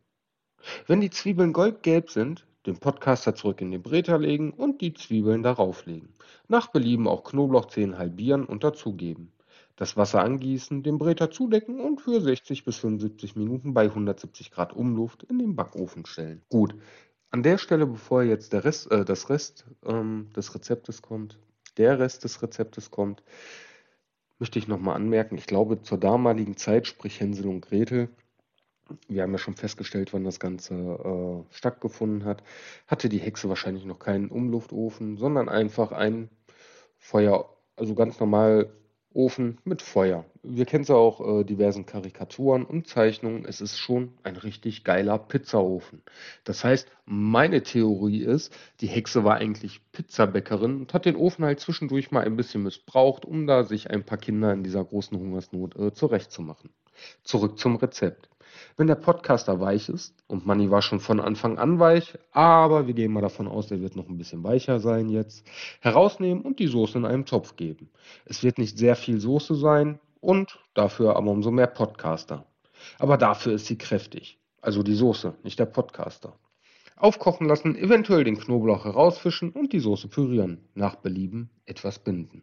[0.87, 5.43] Wenn die Zwiebeln goldgelb sind, den Podcaster zurück in den Bräter legen und die Zwiebeln
[5.43, 6.15] darauf legen.
[6.47, 9.33] Nach Belieben auch Knoblauchzehen halbieren und dazugeben.
[9.75, 14.73] Das Wasser angießen, den Bräter zudecken und für 60 bis 75 Minuten bei 170 Grad
[14.73, 16.43] Umluft in den Backofen stellen.
[16.49, 16.77] Gut,
[17.33, 21.39] an der Stelle, bevor jetzt der Rest, äh, das Rest ähm, des Rezeptes kommt,
[21.79, 23.23] der Rest des Rezeptes kommt,
[24.39, 28.09] möchte ich nochmal anmerken, ich glaube, zur damaligen Zeit, sprich Hänsel und Gretel,
[29.09, 32.43] wir haben ja schon festgestellt, wann das Ganze äh, stattgefunden hat,
[32.87, 36.29] hatte die Hexe wahrscheinlich noch keinen Umluftofen, sondern einfach ein
[36.99, 38.71] Feuer, also ganz normal
[39.15, 40.25] Ofen mit Feuer.
[40.43, 43.45] Wir kennen es ja auch äh, diversen Karikaturen und Zeichnungen.
[43.45, 46.03] Es ist schon ein richtig geiler Pizzaofen.
[46.45, 51.61] Das heißt, meine Theorie ist, die Hexe war eigentlich Pizzabäckerin und hat den Ofen halt
[51.61, 55.77] zwischendurch mal ein bisschen missbraucht, um da sich ein paar Kinder in dieser großen Hungersnot
[55.77, 56.71] äh, zurechtzumachen.
[57.23, 58.29] Zurück zum Rezept.
[58.77, 62.95] Wenn der Podcaster weich ist, und Manni war schon von Anfang an weich, aber wir
[62.95, 65.47] gehen mal davon aus, er wird noch ein bisschen weicher sein jetzt,
[65.81, 67.91] herausnehmen und die Soße in einen Topf geben.
[68.25, 72.47] Es wird nicht sehr viel Soße sein und dafür aber umso mehr Podcaster.
[72.99, 74.39] Aber dafür ist sie kräftig.
[74.63, 76.35] Also die Soße, nicht der Podcaster.
[76.97, 80.61] Aufkochen lassen, eventuell den Knoblauch herausfischen und die Soße pürieren.
[80.75, 82.43] Nach Belieben etwas binden.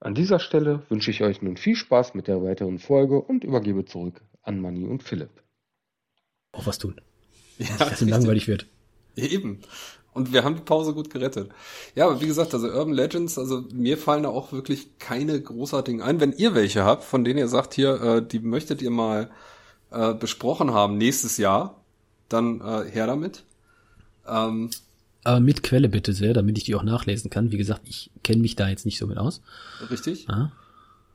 [0.00, 3.84] An dieser Stelle wünsche ich euch nun viel Spaß mit der weiteren Folge und übergebe
[3.84, 5.30] zurück an Manni und Philipp.
[6.52, 7.00] Auch was tun.
[7.58, 8.66] Ja, dass es langweilig wird.
[9.16, 9.60] Eben.
[10.14, 11.50] Und wir haben die Pause gut gerettet.
[11.94, 16.02] Ja, aber wie gesagt, also Urban Legends, also mir fallen da auch wirklich keine großartigen
[16.02, 16.20] ein.
[16.20, 19.30] Wenn ihr welche habt, von denen ihr sagt, hier, äh, die möchtet ihr mal
[19.90, 21.82] äh, besprochen haben nächstes Jahr,
[22.28, 23.44] dann äh, her damit.
[24.26, 24.70] Ähm,
[25.24, 27.50] Aber mit Quelle bitte sehr, damit ich die auch nachlesen kann.
[27.50, 29.40] Wie gesagt, ich kenne mich da jetzt nicht so mit aus.
[29.90, 30.28] Richtig.
[30.28, 30.52] Ah.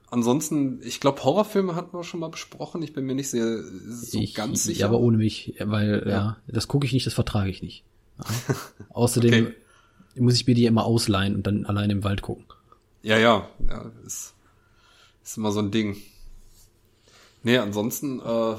[0.09, 2.81] Ansonsten, ich glaube, Horrorfilme hatten wir schon mal besprochen.
[2.81, 4.81] Ich bin mir nicht sehr so ich, ganz sicher.
[4.81, 7.83] Ja, aber ohne mich, weil ja, ja das gucke ich nicht, das vertrage ich nicht.
[8.17, 8.55] Ja.
[8.89, 9.55] Außerdem okay.
[10.15, 12.45] muss ich mir die immer ausleihen und dann allein im Wald gucken.
[13.03, 14.33] Ja, ja, ja, ist,
[15.23, 15.97] ist immer so ein Ding.
[17.43, 18.55] Nee, ansonsten, äh,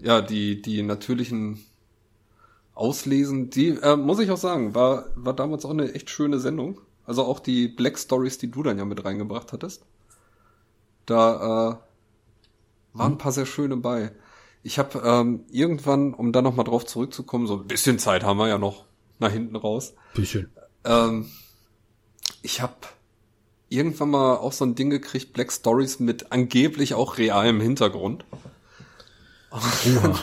[0.00, 1.64] ja, die, die natürlichen
[2.74, 6.80] Auslesen, die, äh, muss ich auch sagen, war, war damals auch eine echt schöne Sendung.
[7.04, 9.84] Also auch die Black Stories, die du dann ja mit reingebracht hattest.
[11.06, 14.12] Da äh, waren ein paar sehr schöne bei.
[14.62, 18.48] Ich habe ähm, irgendwann, um da nochmal drauf zurückzukommen, so ein bisschen Zeit haben wir
[18.48, 18.86] ja noch
[19.18, 19.94] nach hinten raus.
[20.14, 20.50] Bisschen.
[20.84, 21.30] Ähm,
[22.42, 22.74] ich habe
[23.68, 28.24] irgendwann mal auch so ein Ding gekriegt, Black Stories mit angeblich auch realem Hintergrund.
[29.50, 30.22] Und,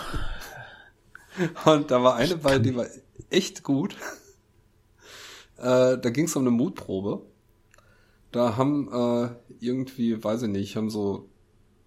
[1.65, 2.87] und da war eine bei, die war
[3.29, 3.95] echt gut.
[5.57, 7.21] Äh, da ging es um eine Mutprobe.
[8.31, 11.29] Da haben äh, irgendwie, weiß ich nicht, haben so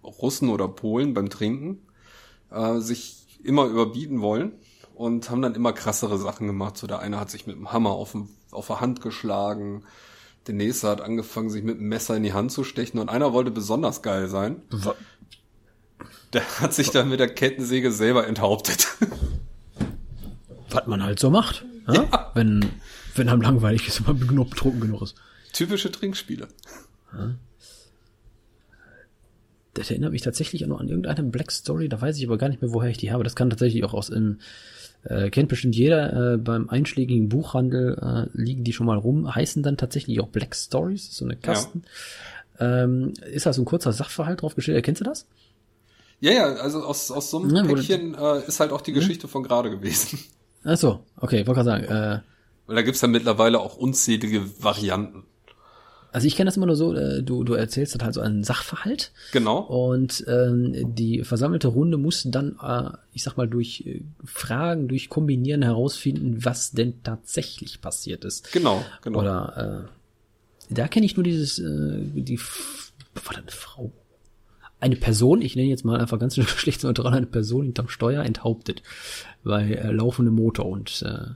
[0.03, 1.87] Russen oder Polen beim Trinken
[2.51, 4.53] äh, sich immer überbieten wollen
[4.95, 6.77] und haben dann immer krassere Sachen gemacht.
[6.77, 9.85] So der eine hat sich mit dem Hammer auf, dem, auf der Hand geschlagen,
[10.47, 13.33] der nächste hat angefangen, sich mit dem Messer in die Hand zu stechen und einer
[13.33, 14.63] wollte besonders geil sein.
[16.33, 18.89] Der hat sich dann mit der Kettensäge selber enthauptet.
[20.71, 21.65] Was man halt so macht.
[21.87, 22.31] Ja?
[22.35, 22.69] Wenn,
[23.15, 25.15] wenn einem langweilig ist, wenn man betrunken genug ist.
[25.55, 26.49] Typische Trinkspiele.
[29.73, 32.49] Das erinnert mich tatsächlich auch noch an irgendeine Black Story, da weiß ich aber gar
[32.49, 33.25] nicht mehr, woher ich die habe.
[33.25, 34.39] Das kann tatsächlich auch aus dem,
[35.05, 39.63] äh, kennt bestimmt jeder, äh, beim einschlägigen Buchhandel äh, liegen die schon mal rum, heißen
[39.63, 41.83] dann tatsächlich auch Black Stories, so eine Kasten.
[42.59, 42.85] Ja.
[42.85, 45.27] Ähm, ist also ein kurzer Sachverhalt drauf gestellt, erkennst du das?
[46.21, 49.27] Ja, ja, also aus, aus so einem ja, Päckchen äh, ist halt auch die Geschichte
[49.27, 49.29] ja?
[49.29, 50.21] von gerade gewesen.
[50.65, 51.85] Ach so, okay, wollte gerade sagen.
[51.85, 52.21] Äh,
[52.67, 55.25] Weil da gibt's ja mittlerweile auch unzählige Varianten.
[56.15, 59.11] Also ich kenne das immer nur so, äh, du, du erzählst halt so einen Sachverhalt.
[59.33, 59.59] Genau.
[59.59, 65.09] Und ähm, die versammelte Runde muss dann, äh, ich sag mal, durch äh, Fragen, durch
[65.09, 68.53] Kombinieren herausfinden, was denn tatsächlich passiert ist.
[68.53, 69.19] Genau, genau.
[69.19, 69.89] Oder
[70.71, 73.91] äh, da kenne ich nur dieses, äh, die war eine Frau?
[74.79, 78.85] Eine Person, ich nenne jetzt mal einfach ganz geschlechtsneutral, eine Person hinterm Steuer enthauptet
[79.43, 81.35] bei äh, laufendem Motor und äh,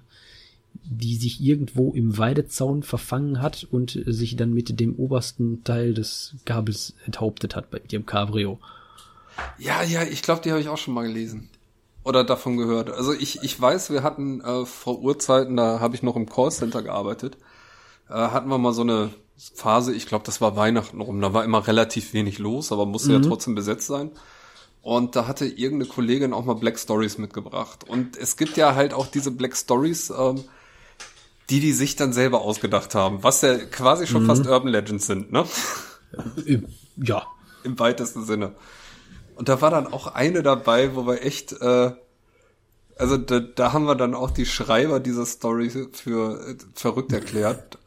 [0.91, 6.35] die sich irgendwo im Weidezaun verfangen hat und sich dann mit dem obersten Teil des
[6.47, 8.59] Gabels enthauptet hat bei ihrem Cabrio.
[9.59, 11.51] Ja, ja, ich glaube, die habe ich auch schon mal gelesen.
[12.05, 12.91] Oder davon gehört.
[12.91, 16.83] Also ich, ich weiß, wir hatten äh, vor Urzeiten, da habe ich noch im Callcenter
[16.83, 17.37] gearbeitet,
[18.09, 21.45] äh, hatten wir mal so eine Phase, ich glaube, das war Weihnachten rum, da war
[21.45, 23.23] immer relativ wenig los, aber musste mhm.
[23.23, 24.11] ja trotzdem besetzt sein.
[24.81, 27.85] Und da hatte irgendeine Kollegin auch mal Black Stories mitgebracht.
[27.87, 30.45] Und es gibt ja halt auch diese Black Stories, ähm,
[31.51, 34.27] die die sich dann selber ausgedacht haben, was ja quasi schon mhm.
[34.27, 35.45] fast Urban Legends sind, ne?
[36.97, 37.27] Ja.
[37.65, 38.55] Im weitesten Sinne.
[39.37, 41.93] Und da war dann auch eine dabei, wo wir echt, äh,
[42.97, 47.79] also da, da haben wir dann auch die Schreiber dieser Story für äh, verrückt erklärt.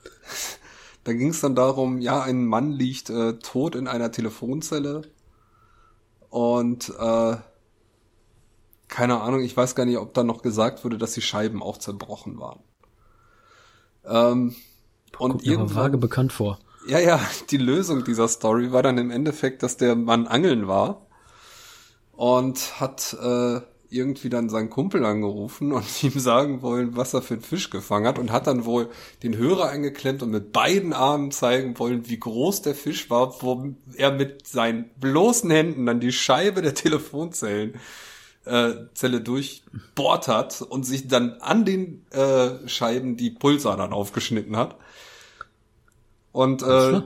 [1.03, 5.03] da ging es dann darum, ja, ein Mann liegt äh, tot in einer Telefonzelle
[6.29, 7.35] und äh,
[8.87, 11.77] keine Ahnung, ich weiß gar nicht, ob da noch gesagt wurde, dass die Scheiben auch
[11.77, 12.59] zerbrochen waren.
[14.05, 14.55] Ähm,
[15.17, 16.59] und Kommt irgendwann vage bekannt vor.
[16.87, 17.19] Ja, ja,
[17.51, 21.05] die Lösung dieser Story war dann im Endeffekt, dass der Mann angeln war
[22.13, 23.61] und hat äh,
[23.91, 28.07] irgendwie dann seinen Kumpel angerufen und ihm sagen wollen, was er für einen Fisch gefangen
[28.07, 28.89] hat und hat dann wohl
[29.21, 33.73] den Hörer eingeklemmt und mit beiden Armen zeigen wollen, wie groß der Fisch war, wo
[33.95, 37.75] er mit seinen bloßen Händen dann die Scheibe der Telefonzellen
[38.45, 44.75] äh, Zelle durchbohrt hat und sich dann an den äh, Scheiben die Pulsadern aufgeschnitten hat.
[46.31, 47.01] Und äh,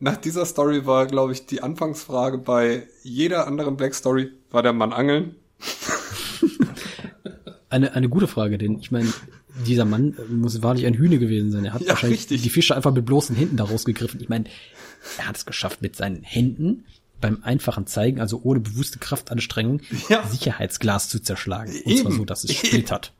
[0.00, 4.72] nach dieser Story war, glaube ich, die Anfangsfrage bei jeder anderen Black Story, war der
[4.72, 5.36] Mann angeln?
[7.70, 9.12] eine, eine gute Frage, denn ich meine,
[9.66, 11.64] dieser Mann muss wahrlich ein Hühner gewesen sein.
[11.64, 12.42] Er hat ja, wahrscheinlich richtig.
[12.42, 14.20] die Fische einfach mit bloßen Händen daraus gegriffen.
[14.20, 14.44] Ich meine,
[15.18, 16.84] er hat es geschafft, mit seinen Händen
[17.20, 20.26] beim einfachen Zeigen, also ohne bewusste Kraftanstrengung, ja.
[20.26, 21.72] Sicherheitsglas zu zerschlagen.
[21.72, 21.90] Eben.
[21.90, 23.12] Und zwar so, dass es splittert.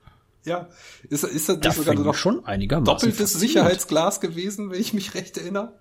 [0.44, 0.68] Ja,
[1.08, 5.36] ist, ist das, das sogar noch schon einigermaßen doppeltes Sicherheitsglas gewesen, wenn ich mich recht
[5.38, 5.72] erinnere?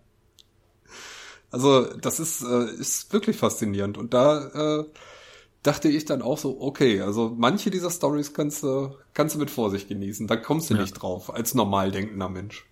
[1.51, 3.97] Also das ist, äh, ist wirklich faszinierend.
[3.97, 4.85] Und da äh,
[5.61, 9.51] dachte ich dann auch so, okay, also manche dieser Stories kannst du, kannst du mit
[9.51, 10.27] Vorsicht genießen.
[10.27, 10.81] Da kommst du ja.
[10.81, 12.65] nicht drauf, als normal denkender Mensch.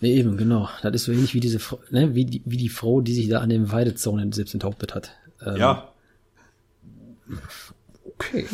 [0.00, 0.68] Nee, eben, genau.
[0.82, 1.58] Das ist so ähnlich wie diese,
[1.90, 5.12] ne, wie die, wie die Frau, die sich da an dem Weidezaun selbst enthauptet hat.
[5.44, 5.88] Ähm, ja.
[8.04, 8.46] Okay.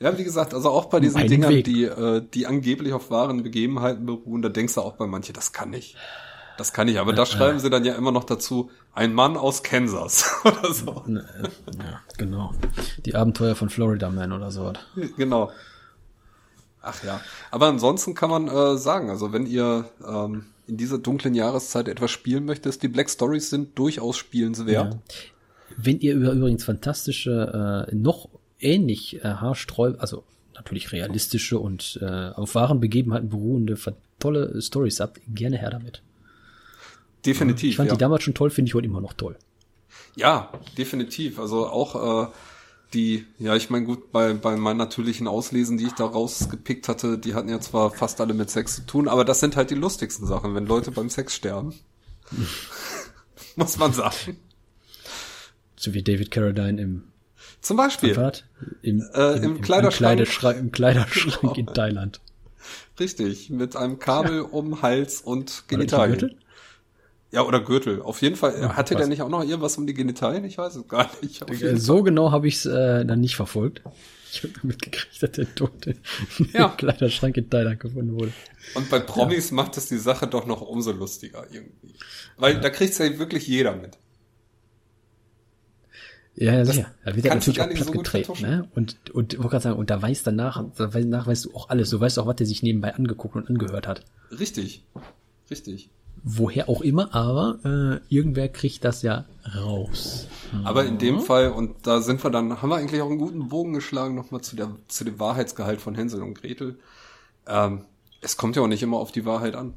[0.00, 3.42] Ja, wie gesagt, also auch bei diesen Einen Dingern, die, äh, die angeblich auf wahren
[3.42, 5.96] Begebenheiten beruhen, da denkst du auch bei manchen, das kann ich.
[6.56, 9.64] Das kann ich, aber da schreiben sie dann ja immer noch dazu, ein Mann aus
[9.64, 11.04] Kansas oder so.
[11.08, 12.54] Ja, genau.
[13.04, 14.72] Die Abenteuer von Florida Man oder so.
[15.16, 15.50] Genau.
[16.84, 17.20] Ach ja.
[17.50, 22.10] Aber ansonsten kann man äh, sagen, also wenn ihr ähm, in dieser dunklen Jahreszeit etwas
[22.10, 24.94] spielen möchtest, die Black Stories sind durchaus spielenswert.
[24.94, 25.00] Ja.
[25.76, 28.28] Wenn ihr über übrigens fantastische, äh, noch
[28.60, 30.24] ähnlich äh, haarsträub, also
[30.54, 33.76] natürlich realistische und äh, auf wahren Begebenheiten beruhende,
[34.18, 36.02] tolle Stories habt, gerne her damit.
[37.26, 37.70] Definitiv.
[37.70, 37.94] Ich fand ja.
[37.94, 39.36] die damals schon toll, finde ich heute immer noch toll.
[40.16, 41.38] Ja, definitiv.
[41.38, 42.30] Also auch äh,
[42.94, 47.18] die, ja, ich meine, gut, bei, bei meinen natürlichen Auslesen, die ich da rausgepickt hatte,
[47.18, 49.74] die hatten ja zwar fast alle mit Sex zu tun, aber das sind halt die
[49.74, 51.74] lustigsten Sachen, wenn Leute beim Sex sterben.
[53.56, 54.38] Muss man sagen.
[55.76, 57.04] So wie David Carradine im
[57.60, 58.10] Zum Beispiel.
[58.82, 60.18] Im, äh, im, im, im, Kleiderschrank.
[60.18, 61.54] Im Kleiderschrank, im Kleiderschrank genau.
[61.56, 62.20] in Thailand.
[62.98, 64.42] Richtig, mit einem Kabel ja.
[64.42, 66.36] um Hals und Genitalien.
[67.34, 68.00] Ja, oder Gürtel.
[68.00, 68.54] Auf jeden Fall.
[68.60, 70.44] Ja, hatte der nicht auch noch irgendwas um die Genitalien?
[70.44, 71.44] Ich weiß es gar nicht.
[71.80, 72.02] so Fall.
[72.04, 73.82] genau habe ich es äh, dann nicht verfolgt.
[74.32, 75.96] Ich habe mitgekriegt, dass der Tote
[76.52, 76.66] ja.
[76.66, 78.32] im Kleiderschrank in Thailand gefunden wurde.
[78.74, 79.56] Und bei Promis ja.
[79.56, 81.94] macht es die Sache doch noch umso lustiger irgendwie.
[82.36, 82.60] Weil ja.
[82.60, 83.98] da kriegt ja wirklich jeder mit.
[86.36, 86.94] Ja, ja, sicher.
[87.04, 88.68] Da wird er natürlich auch platt so getreten, ne?
[88.76, 91.90] Und, und, wollte gerade sagen, und da weiß danach, danach weißt du auch alles.
[91.90, 94.04] Du weißt auch, was der sich nebenbei angeguckt und angehört hat.
[94.30, 94.84] Richtig.
[95.50, 95.90] Richtig
[96.22, 99.24] woher auch immer, aber äh, irgendwer kriegt das ja
[99.56, 100.26] raus.
[100.64, 103.48] Aber in dem Fall, und da sind wir dann, haben wir eigentlich auch einen guten
[103.48, 106.78] Bogen geschlagen, nochmal zu, der, zu dem Wahrheitsgehalt von Hänsel und Gretel.
[107.46, 107.84] Ähm,
[108.20, 109.74] es kommt ja auch nicht immer auf die Wahrheit an.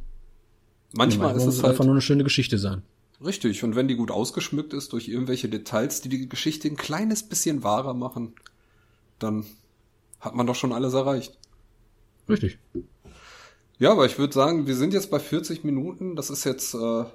[0.93, 2.81] Manchmal ist es halt einfach nur eine schöne Geschichte sein.
[3.23, 7.23] Richtig, und wenn die gut ausgeschmückt ist durch irgendwelche Details, die die Geschichte ein kleines
[7.23, 8.35] bisschen wahrer machen,
[9.19, 9.45] dann
[10.19, 11.37] hat man doch schon alles erreicht.
[12.29, 12.59] Richtig.
[13.79, 16.15] Ja, aber ich würde sagen, wir sind jetzt bei 40 Minuten.
[16.15, 17.05] Das ist jetzt äh,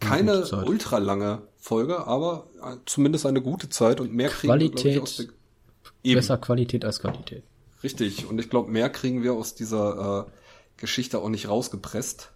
[0.00, 5.24] keine ultra lange Folge, aber äh, zumindest eine gute Zeit und mehr kriegen Qualität, wir,
[5.24, 5.30] ich,
[6.02, 6.18] Eben.
[6.18, 7.42] Besser Qualität als Qualität.
[7.82, 8.26] Richtig.
[8.26, 10.30] Und ich glaube, mehr kriegen wir aus dieser äh,
[10.76, 12.30] Geschichte auch nicht rausgepresst.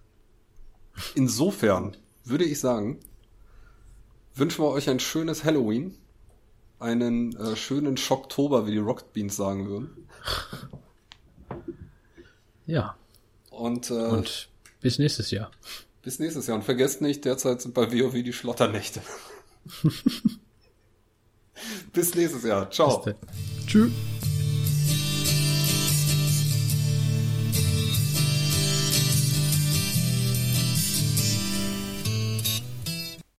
[1.15, 2.99] Insofern würde ich sagen,
[4.35, 5.97] wünschen wir euch ein schönes Halloween,
[6.79, 10.09] einen äh, schönen Schocktober, wie die Rocket Beans sagen würden.
[12.67, 12.97] Ja.
[13.61, 14.49] Und, äh, und
[14.81, 15.51] bis nächstes Jahr.
[16.03, 16.57] Bis nächstes Jahr.
[16.57, 19.03] Und vergesst nicht, derzeit sind bei WoW die Schlotternächte.
[21.93, 22.71] bis nächstes Jahr.
[22.71, 23.05] Ciao.
[23.67, 23.93] Tschüss.